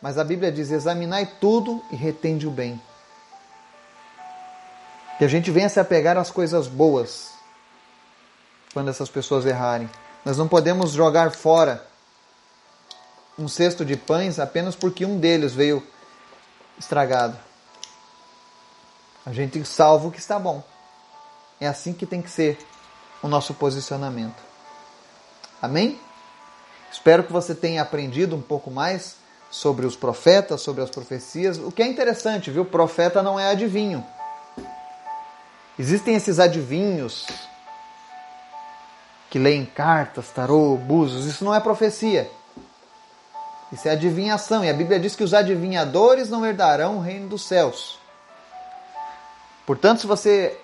Mas 0.02 0.18
a 0.18 0.24
Bíblia 0.24 0.52
diz: 0.52 0.72
examinai 0.72 1.26
tudo 1.40 1.84
e 1.92 1.96
retende 1.96 2.48
o 2.48 2.52
bem. 2.52 2.82
Que 5.18 5.26
a 5.26 5.28
gente 5.28 5.52
venha 5.52 5.70
se 5.70 5.80
apegar 5.80 6.18
às 6.18 6.32
coisas 6.32 6.68
boas 6.68 7.32
quando 8.74 8.90
essas 8.90 9.10
pessoas 9.10 9.46
errarem. 9.46 9.90
Nós 10.26 10.38
não 10.38 10.48
podemos 10.48 10.92
jogar 10.92 11.32
fora 11.32 11.86
um 13.38 13.48
cesto 13.48 13.86
de 13.86 13.96
pães 13.96 14.40
apenas 14.40 14.76
porque 14.76 15.06
um 15.06 15.20
deles 15.20 15.54
veio 15.54 15.86
estragado. 16.78 17.38
A 19.26 19.32
gente 19.32 19.64
salva 19.66 20.08
o 20.08 20.12
que 20.12 20.20
está 20.20 20.40
bom. 20.40 20.64
É 21.60 21.68
assim 21.68 21.94
que 21.94 22.08
tem 22.08 22.22
que 22.22 22.30
ser 22.30 22.58
o 23.22 23.28
nosso 23.28 23.54
posicionamento. 23.54 24.42
Amém? 25.62 26.00
Espero 26.92 27.24
que 27.24 27.32
você 27.32 27.54
tenha 27.54 27.84
aprendido 27.84 28.36
um 28.36 28.42
pouco 28.42 28.72
mais 28.72 29.21
sobre 29.52 29.86
os 29.86 29.98
profetas, 29.98 30.62
sobre 30.62 30.82
as 30.82 30.90
profecias. 30.90 31.58
O 31.58 31.72
que 31.72 31.84
é 31.84 31.88
interessante, 31.88 32.50
viu? 32.50 32.64
Profeta 32.64 33.22
não 33.22 33.38
é 33.38 33.52
adivinho. 33.52 34.04
Existem 35.78 36.16
esses 36.16 36.40
adivinhos 36.40 37.28
que 39.30 39.38
leem 39.38 39.66
cartas, 39.66 40.30
tarô, 40.30 40.76
búzios. 40.78 41.26
Isso 41.26 41.44
não 41.44 41.54
é 41.54 41.60
profecia. 41.60 42.32
Isso 43.72 43.88
é 43.88 43.92
adivinhação. 43.92 44.64
E 44.64 44.70
a 44.70 44.74
Bíblia 44.74 45.00
diz 45.00 45.16
que 45.16 45.24
os 45.24 45.34
adivinhadores 45.34 46.30
não 46.30 46.46
herdarão 46.46 46.98
o 46.98 47.02
reino 47.02 47.28
dos 47.28 47.44
céus. 47.44 48.00
Portanto, 49.66 50.02
se 50.02 50.08
você 50.08 50.58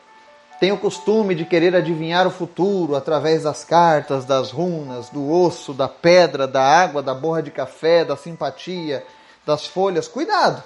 tem 0.60 0.72
o 0.72 0.78
costume 0.78 1.36
de 1.36 1.46
querer 1.46 1.76
adivinhar 1.76 2.26
o 2.26 2.32
futuro 2.32 2.96
através 2.96 3.44
das 3.44 3.64
cartas, 3.64 4.26
das 4.26 4.52
runas, 4.52 5.10
do 5.10 5.32
osso, 5.32 5.74
da 5.74 5.88
pedra, 5.88 6.48
da 6.48 6.64
água, 6.64 7.04
da 7.04 7.14
borra 7.14 7.44
de 7.44 7.52
café, 7.52 8.04
da 8.04 8.18
simpatia, 8.18 9.06
das 9.46 9.68
folhas. 9.68 10.08
Cuidado! 10.08 10.64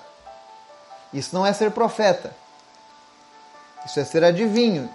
Isso 1.13 1.35
não 1.35 1.45
é 1.45 1.51
ser 1.51 1.71
profeta. 1.71 2.33
Isso 3.85 3.99
é 3.99 4.05
ser 4.05 4.23
adivinho. 4.23 4.89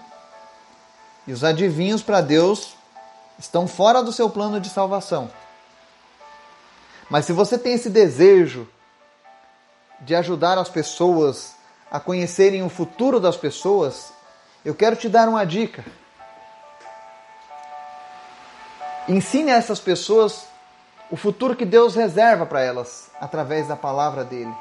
E 1.27 1.33
os 1.33 1.45
adivinhos 1.45 2.03
para 2.03 2.23
Deus 2.23 2.75
estão 3.39 3.69
fora 3.69 4.03
do 4.03 4.13
seu 4.13 4.31
plano 4.31 4.61
de 4.61 4.71
salvação. 4.71 5.31
Mas 7.11 7.27
se 7.27 7.33
você 7.33 7.59
tem 7.59 7.75
esse 7.75 7.91
desejo 7.91 8.67
de 10.01 10.15
ajudar 10.15 10.57
as 10.57 10.69
pessoas 10.69 11.55
a 11.91 12.01
conhecerem 12.01 12.63
o 12.63 12.69
futuro 12.69 13.21
das 13.21 13.37
pessoas, 13.37 14.13
eu 14.67 14.75
quero 14.75 14.97
te 14.97 15.09
dar 15.09 15.29
uma 15.29 15.47
dica. 15.47 15.85
Ensine 19.09 19.53
a 19.53 19.55
essas 19.55 19.79
pessoas 19.79 20.45
o 21.09 21.17
futuro 21.17 21.55
que 21.55 21.65
Deus 21.65 21.95
reserva 21.95 22.45
para 22.45 22.61
elas 22.63 23.09
através 23.21 23.69
da 23.69 23.77
palavra 23.77 24.25
dele. 24.25 24.53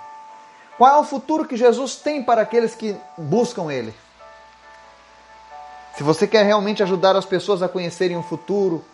Qual 0.77 0.95
é 0.95 0.99
o 0.99 1.03
futuro 1.03 1.47
que 1.47 1.57
Jesus 1.57 1.95
tem 1.95 2.21
para 2.21 2.43
aqueles 2.43 2.75
que 2.75 2.95
buscam 3.17 3.73
ele? 3.73 3.95
Se 5.97 6.03
você 6.03 6.27
quer 6.27 6.45
realmente 6.45 6.83
ajudar 6.83 7.15
as 7.15 7.25
pessoas 7.25 7.63
a 7.63 7.67
conhecerem 7.67 8.15
o 8.15 8.21
futuro, 8.21 8.85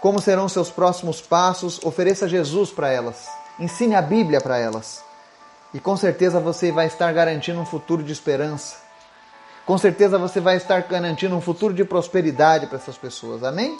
como 0.00 0.22
serão 0.22 0.48
seus 0.48 0.70
próximos 0.70 1.20
passos, 1.20 1.78
ofereça 1.84 2.26
Jesus 2.26 2.70
para 2.70 2.90
elas. 2.90 3.28
Ensine 3.58 3.94
a 3.94 4.00
Bíblia 4.00 4.40
para 4.40 4.56
elas. 4.56 5.04
E 5.74 5.78
com 5.78 5.98
certeza 5.98 6.40
você 6.40 6.72
vai 6.72 6.86
estar 6.86 7.12
garantindo 7.12 7.60
um 7.60 7.66
futuro 7.66 8.02
de 8.02 8.10
esperança 8.10 8.88
com 9.66 9.78
certeza 9.78 10.18
você 10.18 10.40
vai 10.40 10.56
estar 10.56 10.82
garantindo 10.82 11.36
um 11.36 11.40
futuro 11.40 11.72
de 11.72 11.84
prosperidade 11.84 12.66
para 12.66 12.76
essas 12.76 12.98
pessoas. 12.98 13.42
Amém? 13.44 13.78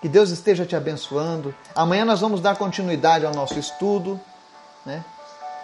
Que 0.00 0.08
Deus 0.08 0.30
esteja 0.30 0.66
te 0.66 0.74
abençoando. 0.74 1.54
Amanhã 1.74 2.04
nós 2.04 2.20
vamos 2.20 2.40
dar 2.40 2.56
continuidade 2.56 3.24
ao 3.24 3.32
nosso 3.32 3.58
estudo, 3.58 4.20
né? 4.84 5.04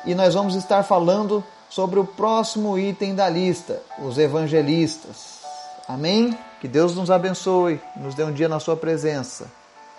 E 0.04 0.14
nós 0.14 0.34
vamos 0.34 0.54
estar 0.54 0.82
falando 0.84 1.42
sobre 1.68 1.98
o 1.98 2.04
próximo 2.04 2.78
item 2.78 3.14
da 3.14 3.28
lista, 3.28 3.82
os 3.98 4.16
evangelistas. 4.16 5.40
Amém? 5.88 6.38
Que 6.60 6.68
Deus 6.68 6.94
nos 6.94 7.10
abençoe, 7.10 7.80
nos 7.96 8.14
dê 8.14 8.24
um 8.24 8.32
dia 8.32 8.48
na 8.48 8.60
sua 8.60 8.76
presença. 8.76 9.50